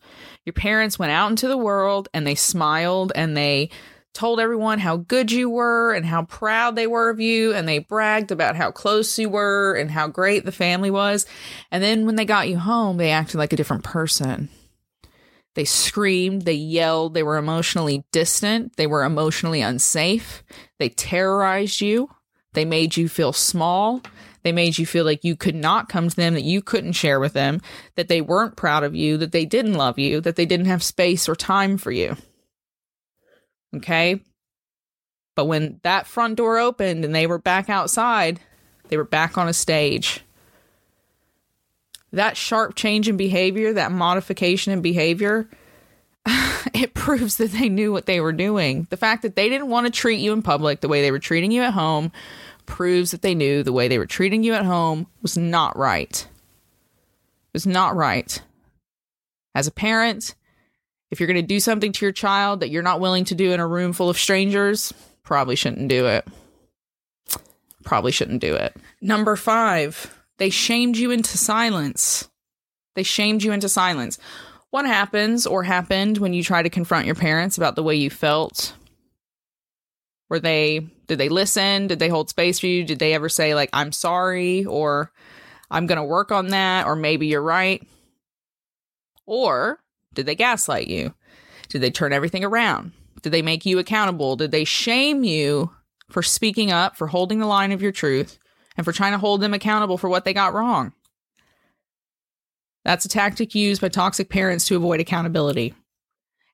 Your 0.44 0.54
parents 0.54 0.98
went 0.98 1.12
out 1.12 1.30
into 1.30 1.48
the 1.48 1.58
world 1.58 2.08
and 2.14 2.26
they 2.26 2.34
smiled 2.34 3.12
and 3.14 3.36
they 3.36 3.70
told 4.14 4.40
everyone 4.40 4.78
how 4.78 4.96
good 4.98 5.32
you 5.32 5.48
were 5.48 5.92
and 5.92 6.04
how 6.04 6.24
proud 6.24 6.76
they 6.76 6.86
were 6.86 7.10
of 7.10 7.20
you 7.20 7.54
and 7.54 7.66
they 7.66 7.78
bragged 7.78 8.30
about 8.30 8.56
how 8.56 8.70
close 8.70 9.18
you 9.18 9.28
were 9.28 9.74
and 9.74 9.90
how 9.90 10.06
great 10.06 10.44
the 10.44 10.52
family 10.52 10.90
was. 10.90 11.26
And 11.70 11.82
then 11.82 12.04
when 12.04 12.16
they 12.16 12.24
got 12.24 12.48
you 12.48 12.58
home, 12.58 12.96
they 12.96 13.10
acted 13.10 13.38
like 13.38 13.52
a 13.52 13.56
different 13.56 13.84
person. 13.84 14.48
They 15.54 15.64
screamed, 15.64 16.42
they 16.42 16.54
yelled, 16.54 17.14
they 17.14 17.22
were 17.22 17.36
emotionally 17.36 18.04
distant, 18.10 18.76
they 18.76 18.86
were 18.86 19.04
emotionally 19.04 19.60
unsafe, 19.60 20.42
they 20.78 20.88
terrorized 20.88 21.82
you, 21.82 22.08
they 22.54 22.64
made 22.64 22.96
you 22.96 23.06
feel 23.06 23.34
small, 23.34 24.00
they 24.44 24.52
made 24.52 24.78
you 24.78 24.86
feel 24.86 25.04
like 25.04 25.24
you 25.24 25.36
could 25.36 25.54
not 25.54 25.90
come 25.90 26.08
to 26.08 26.16
them, 26.16 26.34
that 26.34 26.42
you 26.42 26.62
couldn't 26.62 26.94
share 26.94 27.20
with 27.20 27.34
them, 27.34 27.60
that 27.96 28.08
they 28.08 28.22
weren't 28.22 28.56
proud 28.56 28.82
of 28.82 28.94
you, 28.94 29.18
that 29.18 29.32
they 29.32 29.44
didn't 29.44 29.74
love 29.74 29.98
you, 29.98 30.22
that 30.22 30.36
they 30.36 30.46
didn't 30.46 30.66
have 30.66 30.82
space 30.82 31.28
or 31.28 31.36
time 31.36 31.76
for 31.76 31.90
you. 31.90 32.16
Okay? 33.76 34.20
But 35.34 35.46
when 35.46 35.80
that 35.82 36.06
front 36.06 36.36
door 36.36 36.58
opened 36.58 37.04
and 37.04 37.14
they 37.14 37.26
were 37.26 37.38
back 37.38 37.70
outside, 37.70 38.40
they 38.88 38.96
were 38.96 39.04
back 39.04 39.38
on 39.38 39.48
a 39.48 39.54
stage. 39.54 40.20
That 42.12 42.36
sharp 42.36 42.74
change 42.74 43.08
in 43.08 43.16
behavior, 43.16 43.72
that 43.72 43.92
modification 43.92 44.72
in 44.72 44.82
behavior, 44.82 45.48
it 46.74 46.92
proves 46.92 47.36
that 47.36 47.52
they 47.52 47.70
knew 47.70 47.92
what 47.92 48.06
they 48.06 48.20
were 48.20 48.32
doing. 48.32 48.86
The 48.90 48.98
fact 48.98 49.22
that 49.22 49.34
they 49.34 49.48
didn't 49.48 49.68
want 49.68 49.86
to 49.86 49.92
treat 49.92 50.20
you 50.20 50.32
in 50.32 50.42
public 50.42 50.80
the 50.80 50.88
way 50.88 51.00
they 51.00 51.10
were 51.10 51.18
treating 51.18 51.50
you 51.50 51.62
at 51.62 51.72
home 51.72 52.12
proves 52.66 53.10
that 53.10 53.22
they 53.22 53.34
knew 53.34 53.62
the 53.62 53.72
way 53.72 53.88
they 53.88 53.98
were 53.98 54.06
treating 54.06 54.42
you 54.42 54.52
at 54.52 54.64
home 54.64 55.06
was 55.22 55.36
not 55.36 55.76
right. 55.76 56.26
It 56.28 57.54
was 57.54 57.66
not 57.66 57.96
right. 57.96 58.40
As 59.54 59.66
a 59.66 59.72
parent, 59.72 60.34
if 61.12 61.20
you're 61.20 61.26
going 61.26 61.36
to 61.36 61.42
do 61.42 61.60
something 61.60 61.92
to 61.92 62.04
your 62.06 62.12
child 62.12 62.60
that 62.60 62.70
you're 62.70 62.82
not 62.82 62.98
willing 62.98 63.26
to 63.26 63.34
do 63.34 63.52
in 63.52 63.60
a 63.60 63.66
room 63.66 63.92
full 63.92 64.08
of 64.08 64.18
strangers, 64.18 64.94
probably 65.22 65.54
shouldn't 65.54 65.88
do 65.88 66.06
it. 66.06 66.26
Probably 67.84 68.10
shouldn't 68.10 68.40
do 68.40 68.54
it. 68.54 68.74
Number 69.02 69.36
five, 69.36 70.18
they 70.38 70.48
shamed 70.48 70.96
you 70.96 71.10
into 71.10 71.36
silence. 71.36 72.30
They 72.94 73.02
shamed 73.02 73.42
you 73.42 73.52
into 73.52 73.68
silence. 73.68 74.18
What 74.70 74.86
happens 74.86 75.46
or 75.46 75.62
happened 75.64 76.16
when 76.16 76.32
you 76.32 76.42
try 76.42 76.62
to 76.62 76.70
confront 76.70 77.04
your 77.04 77.14
parents 77.14 77.58
about 77.58 77.76
the 77.76 77.82
way 77.82 77.94
you 77.94 78.08
felt? 78.08 78.72
Were 80.30 80.40
they 80.40 80.86
did 81.08 81.18
they 81.18 81.28
listen? 81.28 81.88
Did 81.88 81.98
they 81.98 82.08
hold 82.08 82.30
space 82.30 82.58
for 82.58 82.68
you? 82.68 82.84
Did 82.84 82.98
they 83.00 83.12
ever 83.12 83.28
say 83.28 83.54
like 83.54 83.68
I'm 83.74 83.92
sorry 83.92 84.64
or 84.64 85.12
I'm 85.70 85.84
going 85.84 85.98
to 85.98 86.04
work 86.04 86.32
on 86.32 86.48
that 86.48 86.86
or 86.86 86.96
maybe 86.96 87.26
you're 87.26 87.42
right? 87.42 87.86
Or 89.26 89.81
did 90.14 90.26
they 90.26 90.34
gaslight 90.34 90.88
you? 90.88 91.14
Did 91.68 91.80
they 91.80 91.90
turn 91.90 92.12
everything 92.12 92.44
around? 92.44 92.92
Did 93.22 93.30
they 93.30 93.42
make 93.42 93.64
you 93.64 93.78
accountable? 93.78 94.36
Did 94.36 94.50
they 94.50 94.64
shame 94.64 95.24
you 95.24 95.70
for 96.10 96.22
speaking 96.22 96.70
up, 96.70 96.96
for 96.96 97.06
holding 97.06 97.38
the 97.38 97.46
line 97.46 97.72
of 97.72 97.80
your 97.80 97.92
truth, 97.92 98.38
and 98.76 98.84
for 98.84 98.92
trying 98.92 99.12
to 99.12 99.18
hold 99.18 99.40
them 99.40 99.54
accountable 99.54 99.98
for 99.98 100.08
what 100.08 100.24
they 100.24 100.34
got 100.34 100.54
wrong? 100.54 100.92
That's 102.84 103.04
a 103.04 103.08
tactic 103.08 103.54
used 103.54 103.80
by 103.80 103.88
toxic 103.88 104.28
parents 104.28 104.64
to 104.66 104.76
avoid 104.76 105.00
accountability. 105.00 105.74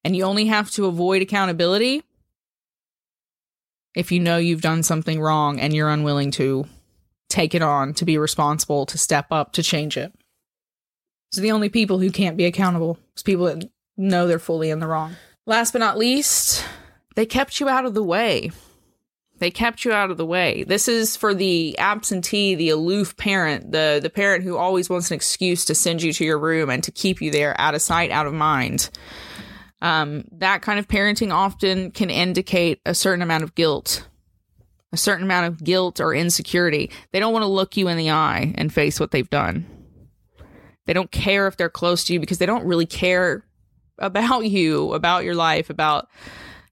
And 0.05 0.15
you 0.15 0.25
only 0.25 0.47
have 0.47 0.71
to 0.73 0.87
avoid 0.87 1.23
accountability 1.23 2.03
if 3.95 4.13
you 4.13 4.21
know 4.21 4.37
you've 4.37 4.61
done 4.61 4.83
something 4.83 5.21
wrong 5.21 5.59
and 5.59 5.75
you're 5.75 5.89
unwilling 5.89 6.31
to 6.33 6.67
take 7.29 7.55
it 7.55 7.63
on, 7.63 7.95
to 7.95 8.05
be 8.05 8.19
responsible, 8.19 8.87
to 8.87 8.99
step 8.99 9.27
up, 9.31 9.53
to 9.53 9.63
change 9.63 9.97
it. 9.97 10.13
So 11.31 11.41
the 11.41 11.53
only 11.53 11.69
people 11.69 11.99
who 11.99 12.11
can't 12.11 12.37
be 12.37 12.47
accountable 12.47 12.99
is 13.17 13.23
people 13.23 13.47
that 13.47 13.71
know 13.97 14.27
they're 14.27 14.39
fully 14.39 14.71
in 14.71 14.79
the 14.79 14.87
wrong. 14.87 15.17
Last 15.47 15.73
but 15.73 15.81
not 15.81 15.99
least, 15.99 16.65
they 17.17 17.27
kept 17.27 17.61
you 17.61 17.69
out 17.69 17.85
of 17.85 17.95
the 17.95 18.03
way. 18.03 18.51
They 19.39 19.51
kept 19.51 19.85
you 19.85 19.93
out 19.93 20.11
of 20.11 20.17
the 20.17 20.27
way. 20.27 20.65
This 20.65 20.89
is 20.89 21.17
for 21.17 21.33
the 21.33 21.79
absentee, 21.79 22.55
the 22.55 22.71
aloof 22.71 23.17
parent, 23.17 23.71
the 23.71 24.01
the 24.03 24.11
parent 24.11 24.43
who 24.43 24.57
always 24.57 24.91
wants 24.91 25.11
an 25.11 25.15
excuse 25.15 25.65
to 25.67 25.75
send 25.75 26.03
you 26.03 26.13
to 26.13 26.25
your 26.25 26.39
room 26.39 26.71
and 26.71 26.83
to 26.83 26.91
keep 26.91 27.23
you 27.23 27.31
there 27.31 27.59
out 27.61 27.75
of 27.75 27.83
sight, 27.83 28.11
out 28.11 28.27
of 28.27 28.35
mind. 28.35 28.91
Um, 29.81 30.25
that 30.33 30.63
kind 30.63 30.81
of 30.81 30.89
parenting 30.89 31.33
often 31.33 31.93
can 31.93 32.11
indicate 32.11 32.81
a 32.85 32.95
certain 32.95 33.23
amount 33.23 33.45
of 33.45 33.55
guilt, 33.55 34.09
a 34.93 34.97
certain 34.97 35.25
amount 35.25 35.47
of 35.47 35.63
guilt 35.63 36.01
or 36.01 36.13
insecurity. 36.13 36.91
They 37.13 37.21
don't 37.21 37.33
want 37.33 37.45
to 37.45 37.49
look 37.49 37.77
you 37.77 37.87
in 37.87 37.97
the 37.97 38.11
eye 38.11 38.55
and 38.57 38.73
face 38.73 38.99
what 38.99 39.13
they've 39.13 39.31
done. 39.31 39.67
They 40.89 40.95
don't 40.95 41.11
care 41.11 41.47
if 41.47 41.59
they're 41.59 41.69
close 41.69 42.05
to 42.05 42.15
you 42.15 42.19
because 42.19 42.39
they 42.39 42.47
don't 42.47 42.65
really 42.65 42.87
care 42.87 43.45
about 43.99 44.41
you, 44.47 44.95
about 44.95 45.23
your 45.23 45.35
life, 45.35 45.69
about 45.69 46.09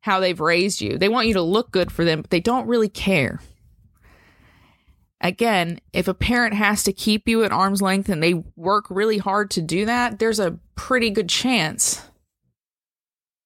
how 0.01 0.21
they've 0.21 0.41
raised 0.41 0.81
you. 0.81 0.97
They 0.97 1.11
want 1.11 1.29
you 1.29 1.35
to 1.35 1.43
look 1.43 1.71
good 1.71 1.93
for 1.93 2.03
them, 2.03 2.23
but 2.23 2.31
they 2.31 2.41
don't 2.41 2.67
really 2.67 2.89
care. 2.89 3.43
Again, 5.21 5.83
if 5.93 6.09
a 6.09 6.15
parent 6.15 6.55
has 6.55 6.83
to 6.85 6.95
keep 6.95 7.29
you 7.29 7.45
at 7.45 7.53
arm's 7.53 7.83
length 7.83 8.09
and 8.09 8.23
they 8.23 8.43
work 8.57 8.87
really 8.89 9.19
hard 9.19 9.51
to 9.51 9.61
do 9.61 9.85
that, 9.85 10.19
there's 10.19 10.41
a 10.41 10.59
pretty 10.77 11.11
good 11.11 11.29
chance, 11.29 12.01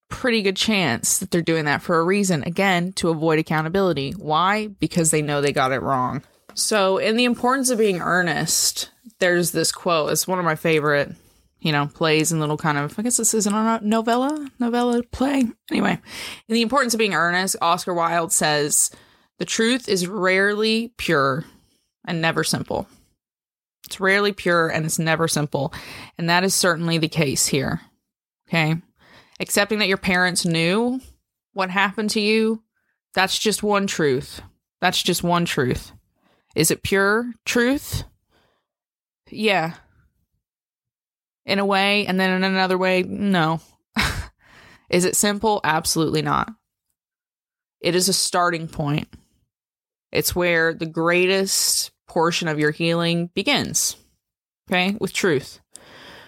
pretty 0.07 0.41
good 0.41 0.55
chance 0.55 1.19
that 1.19 1.31
they're 1.31 1.41
doing 1.41 1.65
that 1.65 1.81
for 1.81 1.99
a 1.99 2.05
reason. 2.05 2.43
Again, 2.43 2.93
to 2.93 3.09
avoid 3.09 3.39
accountability. 3.39 4.11
Why? 4.11 4.67
Because 4.67 5.11
they 5.11 5.21
know 5.21 5.41
they 5.41 5.51
got 5.51 5.73
it 5.73 5.81
wrong. 5.81 6.23
So, 6.53 6.97
in 6.97 7.15
the 7.15 7.25
importance 7.25 7.69
of 7.69 7.77
being 7.77 7.99
earnest, 8.01 8.89
there's 9.19 9.51
this 9.51 9.71
quote. 9.71 10.11
It's 10.11 10.27
one 10.27 10.39
of 10.39 10.45
my 10.45 10.55
favorite, 10.55 11.15
you 11.59 11.71
know, 11.71 11.87
plays 11.87 12.31
and 12.31 12.41
little 12.41 12.57
kind 12.57 12.77
of, 12.77 12.97
I 12.97 13.03
guess 13.03 13.17
this 13.17 13.33
isn't 13.33 13.53
a 13.53 13.79
novella, 13.83 14.49
novella 14.59 15.01
play. 15.11 15.45
Anyway, 15.69 15.99
in 16.47 16.53
the 16.53 16.61
importance 16.61 16.93
of 16.93 16.97
being 16.97 17.13
earnest, 17.13 17.55
Oscar 17.61 17.93
Wilde 17.93 18.31
says, 18.31 18.91
the 19.39 19.45
truth 19.45 19.89
is 19.89 20.07
rarely 20.07 20.93
pure 20.97 21.45
and 22.05 22.21
never 22.21 22.43
simple. 22.43 22.87
It's 23.87 23.99
rarely 23.99 24.33
pure 24.33 24.67
and 24.67 24.85
it's 24.85 24.99
never 24.99 25.27
simple. 25.27 25.73
And 26.17 26.29
that 26.29 26.43
is 26.43 26.53
certainly 26.53 26.97
the 26.97 27.07
case 27.07 27.47
here. 27.47 27.81
Okay. 28.47 28.75
Accepting 29.39 29.79
that 29.79 29.87
your 29.87 29.97
parents 29.97 30.45
knew 30.45 31.01
what 31.53 31.69
happened 31.69 32.11
to 32.11 32.21
you, 32.21 32.61
that's 33.13 33.37
just 33.37 33.63
one 33.63 33.87
truth. 33.87 34.41
That's 34.79 35.01
just 35.01 35.23
one 35.23 35.45
truth. 35.45 35.91
Is 36.55 36.71
it 36.71 36.83
pure 36.83 37.33
truth? 37.45 38.03
Yeah. 39.29 39.75
In 41.45 41.59
a 41.59 41.65
way, 41.65 42.05
and 42.05 42.19
then 42.19 42.31
in 42.31 42.43
another 42.43 42.77
way, 42.77 43.03
no. 43.03 43.61
is 44.89 45.05
it 45.05 45.15
simple? 45.15 45.61
Absolutely 45.63 46.21
not. 46.21 46.49
It 47.79 47.95
is 47.95 48.09
a 48.09 48.13
starting 48.13 48.67
point. 48.67 49.07
It's 50.11 50.35
where 50.35 50.73
the 50.73 50.85
greatest 50.85 51.91
portion 52.07 52.47
of 52.47 52.59
your 52.59 52.71
healing 52.71 53.31
begins. 53.33 53.95
Okay? 54.69 54.95
With 54.99 55.13
truth. 55.13 55.61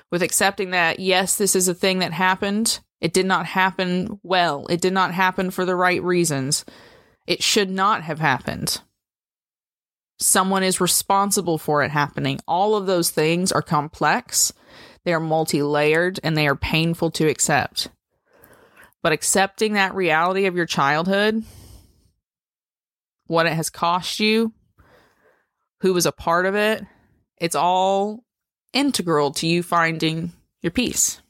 With 0.10 0.24
accepting 0.24 0.72
that, 0.72 1.00
yes, 1.00 1.36
this 1.36 1.56
is 1.56 1.68
a 1.68 1.74
thing 1.74 2.00
that 2.00 2.14
happened. 2.14 2.80
It 3.02 3.14
did 3.14 3.26
not 3.26 3.46
happen 3.46 4.20
well. 4.24 4.66
It 4.70 4.80
did 4.80 4.94
not 4.94 5.14
happen 5.14 5.52
for 5.52 5.66
the 5.66 5.76
right 5.76 6.02
reasons. 6.02 6.64
It 7.28 7.44
should 7.44 7.70
not 7.70 8.04
have 8.04 8.20
happened 8.20 8.82
someone 10.20 10.64
is 10.64 10.82
responsible 10.82 11.58
for 11.58 11.84
it 11.84 11.92
happening. 11.92 12.40
All 12.48 12.76
of 12.76 12.86
those 12.86 13.10
things 13.10 13.52
are 13.52 13.62
complex, 13.62 14.54
they 15.06 15.14
are 15.14 15.20
multi 15.20 15.62
layered, 15.62 16.20
and 16.24 16.38
they 16.38 16.48
are 16.48 16.56
painful 16.56 17.12
to 17.12 17.28
accept. 17.28 17.90
But 19.02 19.12
accepting 19.12 19.74
that 19.74 19.96
reality 19.96 20.46
of 20.46 20.56
your 20.56 20.66
childhood, 20.66 21.44
what 23.28 23.46
it 23.46 23.54
has 23.54 23.70
cost 23.70 24.20
you, 24.20 24.54
who 25.82 25.94
was 25.94 26.06
a 26.06 26.12
part 26.12 26.46
of 26.46 26.56
it, 26.56 26.84
it's 27.38 27.56
all 27.56 28.24
integral 28.72 29.32
to 29.32 29.48
you 29.48 29.62
finding 29.64 30.32
your 30.62 30.72
peace. 30.72 31.22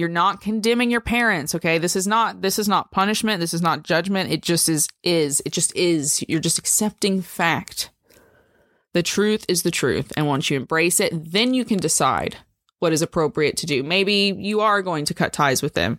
You're 0.00 0.08
not 0.08 0.40
condemning 0.40 0.90
your 0.90 1.02
parents, 1.02 1.54
okay? 1.54 1.76
This 1.76 1.94
is 1.94 2.06
not 2.06 2.40
this 2.40 2.58
is 2.58 2.66
not 2.66 2.90
punishment, 2.90 3.38
this 3.38 3.52
is 3.52 3.60
not 3.60 3.82
judgment. 3.82 4.32
It 4.32 4.40
just 4.40 4.66
is 4.66 4.88
is. 5.02 5.42
It 5.44 5.52
just 5.52 5.76
is. 5.76 6.24
You're 6.26 6.40
just 6.40 6.58
accepting 6.58 7.20
fact. 7.20 7.90
The 8.94 9.02
truth 9.02 9.44
is 9.46 9.62
the 9.62 9.70
truth, 9.70 10.10
and 10.16 10.26
once 10.26 10.48
you 10.48 10.56
embrace 10.56 11.00
it, 11.00 11.12
then 11.12 11.52
you 11.52 11.66
can 11.66 11.76
decide 11.76 12.38
what 12.78 12.94
is 12.94 13.02
appropriate 13.02 13.58
to 13.58 13.66
do. 13.66 13.82
Maybe 13.82 14.34
you 14.34 14.62
are 14.62 14.80
going 14.80 15.04
to 15.04 15.12
cut 15.12 15.34
ties 15.34 15.60
with 15.60 15.74
them. 15.74 15.98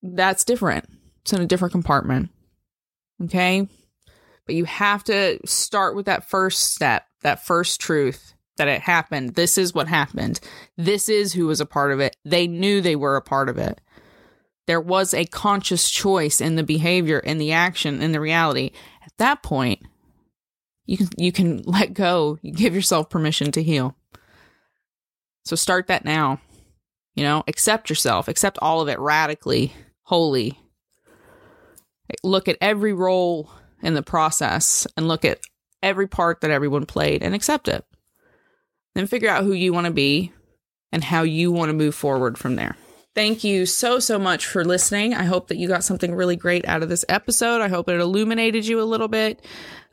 That's 0.00 0.44
different. 0.44 0.88
It's 1.22 1.32
in 1.32 1.42
a 1.42 1.46
different 1.46 1.72
compartment. 1.72 2.30
Okay? 3.24 3.66
But 4.46 4.54
you 4.54 4.64
have 4.64 5.02
to 5.04 5.40
start 5.44 5.96
with 5.96 6.06
that 6.06 6.30
first 6.30 6.72
step, 6.72 7.04
that 7.22 7.44
first 7.44 7.80
truth 7.80 8.34
that 8.60 8.68
it 8.68 8.82
happened. 8.82 9.36
This 9.36 9.56
is 9.56 9.72
what 9.72 9.88
happened. 9.88 10.38
This 10.76 11.08
is 11.08 11.32
who 11.32 11.46
was 11.46 11.62
a 11.62 11.66
part 11.66 11.92
of 11.92 12.00
it. 12.00 12.14
They 12.26 12.46
knew 12.46 12.82
they 12.82 12.94
were 12.94 13.16
a 13.16 13.22
part 13.22 13.48
of 13.48 13.56
it. 13.56 13.80
There 14.66 14.82
was 14.82 15.14
a 15.14 15.24
conscious 15.24 15.90
choice 15.90 16.42
in 16.42 16.56
the 16.56 16.62
behavior, 16.62 17.18
in 17.18 17.38
the 17.38 17.52
action, 17.52 18.02
in 18.02 18.12
the 18.12 18.20
reality. 18.20 18.72
At 19.02 19.16
that 19.16 19.42
point, 19.42 19.80
you 20.84 20.98
can 20.98 21.08
you 21.16 21.32
can 21.32 21.62
let 21.64 21.94
go. 21.94 22.38
You 22.42 22.52
give 22.52 22.74
yourself 22.74 23.08
permission 23.08 23.50
to 23.52 23.62
heal. 23.62 23.96
So 25.46 25.56
start 25.56 25.86
that 25.86 26.04
now. 26.04 26.38
You 27.14 27.22
know, 27.22 27.42
accept 27.48 27.88
yourself, 27.88 28.28
accept 28.28 28.58
all 28.60 28.82
of 28.82 28.88
it 28.88 28.98
radically, 28.98 29.72
wholly. 30.02 30.60
Look 32.22 32.46
at 32.46 32.58
every 32.60 32.92
role 32.92 33.50
in 33.82 33.94
the 33.94 34.02
process 34.02 34.86
and 34.98 35.08
look 35.08 35.24
at 35.24 35.40
every 35.82 36.06
part 36.06 36.42
that 36.42 36.50
everyone 36.50 36.84
played 36.84 37.22
and 37.22 37.34
accept 37.34 37.66
it. 37.66 37.86
Then 38.94 39.06
figure 39.06 39.30
out 39.30 39.44
who 39.44 39.52
you 39.52 39.72
want 39.72 39.86
to 39.86 39.92
be 39.92 40.32
and 40.92 41.04
how 41.04 41.22
you 41.22 41.52
want 41.52 41.68
to 41.68 41.74
move 41.74 41.94
forward 41.94 42.36
from 42.38 42.56
there. 42.56 42.76
Thank 43.14 43.42
you 43.42 43.66
so, 43.66 43.98
so 43.98 44.18
much 44.18 44.46
for 44.46 44.64
listening. 44.64 45.14
I 45.14 45.24
hope 45.24 45.48
that 45.48 45.56
you 45.56 45.66
got 45.66 45.82
something 45.82 46.14
really 46.14 46.36
great 46.36 46.66
out 46.66 46.82
of 46.82 46.88
this 46.88 47.04
episode. 47.08 47.60
I 47.60 47.68
hope 47.68 47.88
it 47.88 48.00
illuminated 48.00 48.66
you 48.66 48.80
a 48.80 48.84
little 48.84 49.08
bit, 49.08 49.44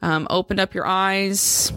um, 0.04 0.28
opened 0.30 0.60
up 0.60 0.76
your 0.76 0.86
eyes, 0.86 1.74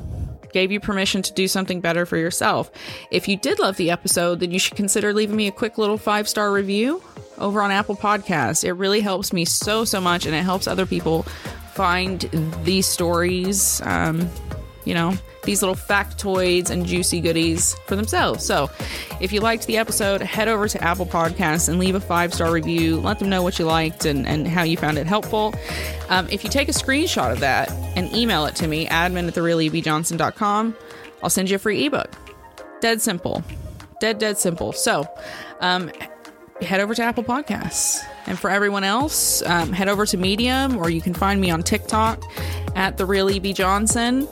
gave 0.53 0.71
you 0.71 0.81
permission 0.81 1.23
to 1.23 1.33
do 1.33 1.49
something 1.49 1.81
better 1.81 2.05
for 2.05 2.19
yourself. 2.19 2.71
If 3.11 3.27
you 3.27 3.39
did 3.39 3.59
love 3.59 3.77
the 3.77 3.91
episode, 3.91 4.41
then 4.41 4.51
you 4.51 4.59
should 4.59 4.77
consider 4.77 5.15
leaving 5.15 5.37
me 5.37 5.47
a 5.47 5.53
quick 5.53 5.79
little 5.79 5.97
five 5.97 6.29
star 6.29 6.53
review 6.53 7.03
over 7.39 7.63
on 7.63 7.71
Apple 7.71 7.97
Podcasts. 7.97 8.63
It 8.63 8.73
really 8.73 9.01
helps 9.01 9.33
me 9.33 9.47
so, 9.47 9.87
so 9.87 10.01
much, 10.01 10.27
and 10.27 10.35
it 10.35 10.43
helps 10.43 10.67
other 10.67 10.85
people 10.87 11.23
find 11.73 12.21
these 12.65 12.87
stories. 12.87 13.81
Um, 13.85 14.29
you 14.85 14.93
know, 14.93 15.17
these 15.45 15.63
little 15.63 15.75
factoids 15.75 16.71
and 16.71 16.87
juicy 16.87 17.21
goodies 17.21 17.75
for 17.87 17.97
themselves. 17.97 18.45
So, 18.45 18.71
if 19.21 19.33
you 19.33 19.41
liked 19.41 19.67
the 19.67 19.77
episode, 19.77 20.21
head 20.21 20.49
over 20.49 20.69
to 20.69 20.83
Apple 20.83 21.07
Podcasts 21.07 21.69
and 21.69 21.79
leave 21.79 21.95
a 21.95 22.01
five 22.01 22.35
star 22.35 22.53
review. 22.53 22.99
Let 22.99 23.19
them 23.19 23.29
know 23.29 23.43
what 23.43 23.59
you 23.59 23.65
liked 23.65 24.05
and, 24.05 24.27
and 24.27 24.47
how 24.47 24.63
you 24.63 24.77
found 24.77 24.99
it 24.99 25.07
helpful. 25.07 25.55
Um, 26.09 26.29
if 26.31 26.45
you 26.45 26.51
take 26.51 26.69
a 26.69 26.73
screenshot 26.73 27.33
of 27.33 27.41
that 27.41 27.71
and 27.97 28.13
email 28.15 28.47
it 28.47 28.57
to 28.57 28.67
me, 28.69 28.87
admin 28.87 29.29
at 29.29 29.35
therealebjohnson.com, 29.35 30.77
I'll 31.23 31.31
send 31.31 31.51
you 31.51 31.57
a 31.57 31.59
free 31.59 31.87
ebook. 31.87 32.11
Dead 32.81 33.01
simple. 33.01 33.43
Dead, 34.01 34.19
dead 34.19 34.39
simple. 34.39 34.73
So, 34.73 35.07
um, 35.61 35.91
head 36.63 36.81
over 36.81 36.95
to 36.95 37.03
Apple 37.03 37.25
Podcasts. 37.25 38.03
And 38.27 38.39
for 38.39 38.51
everyone 38.51 38.85
else, 38.85 39.43
um, 39.43 39.73
head 39.73 39.89
over 39.89 40.07
to 40.07 40.17
Medium, 40.17 40.77
or 40.77 40.91
you 40.91 41.01
can 41.01 41.15
find 41.15 41.41
me 41.41 41.51
on 41.51 41.63
TikTok 41.63 42.23
at 42.77 42.97
the 42.97 43.05
real 43.07 43.29
EB 43.29 43.55
Johnson 43.55 44.29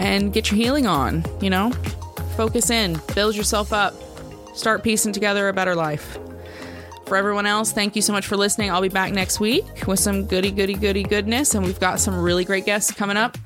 and 0.00 0.32
get 0.32 0.50
your 0.50 0.56
healing 0.56 0.86
on, 0.86 1.24
you 1.40 1.50
know? 1.50 1.70
Focus 2.36 2.70
in, 2.70 2.98
build 3.14 3.36
yourself 3.36 3.72
up, 3.72 3.94
start 4.54 4.82
piecing 4.82 5.12
together 5.12 5.48
a 5.48 5.52
better 5.52 5.74
life. 5.76 6.18
For 7.04 7.16
everyone 7.16 7.44
else, 7.44 7.70
thank 7.70 7.96
you 7.96 8.02
so 8.02 8.12
much 8.12 8.26
for 8.26 8.36
listening. 8.36 8.70
I'll 8.70 8.80
be 8.80 8.88
back 8.88 9.12
next 9.12 9.40
week 9.40 9.86
with 9.86 9.98
some 9.98 10.26
goody, 10.26 10.50
goody, 10.50 10.74
goody 10.74 11.02
goodness, 11.02 11.54
and 11.54 11.64
we've 11.64 11.78
got 11.78 12.00
some 12.00 12.18
really 12.18 12.44
great 12.44 12.64
guests 12.64 12.92
coming 12.92 13.16
up 13.16 13.36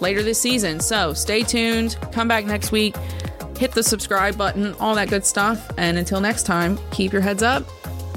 later 0.00 0.22
this 0.22 0.40
season. 0.40 0.80
So 0.80 1.12
stay 1.12 1.42
tuned, 1.42 1.98
come 2.12 2.26
back 2.26 2.46
next 2.46 2.72
week, 2.72 2.96
hit 3.58 3.72
the 3.72 3.82
subscribe 3.82 4.38
button, 4.38 4.72
all 4.74 4.94
that 4.94 5.10
good 5.10 5.26
stuff. 5.26 5.70
And 5.76 5.98
until 5.98 6.20
next 6.20 6.44
time, 6.44 6.78
keep 6.90 7.12
your 7.12 7.22
heads 7.22 7.42
up, 7.42 7.64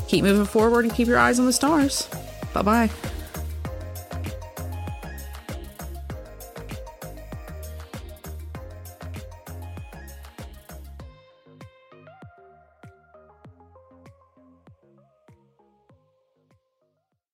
keep 0.07 0.23
moving 0.23 0.45
forward, 0.45 0.85
and 0.85 0.93
keep 0.93 1.07
your 1.07 1.17
eyes 1.17 1.39
on 1.39 1.45
the 1.45 1.53
stars. 1.53 2.07
Bye 2.53 2.61
bye. 2.61 2.89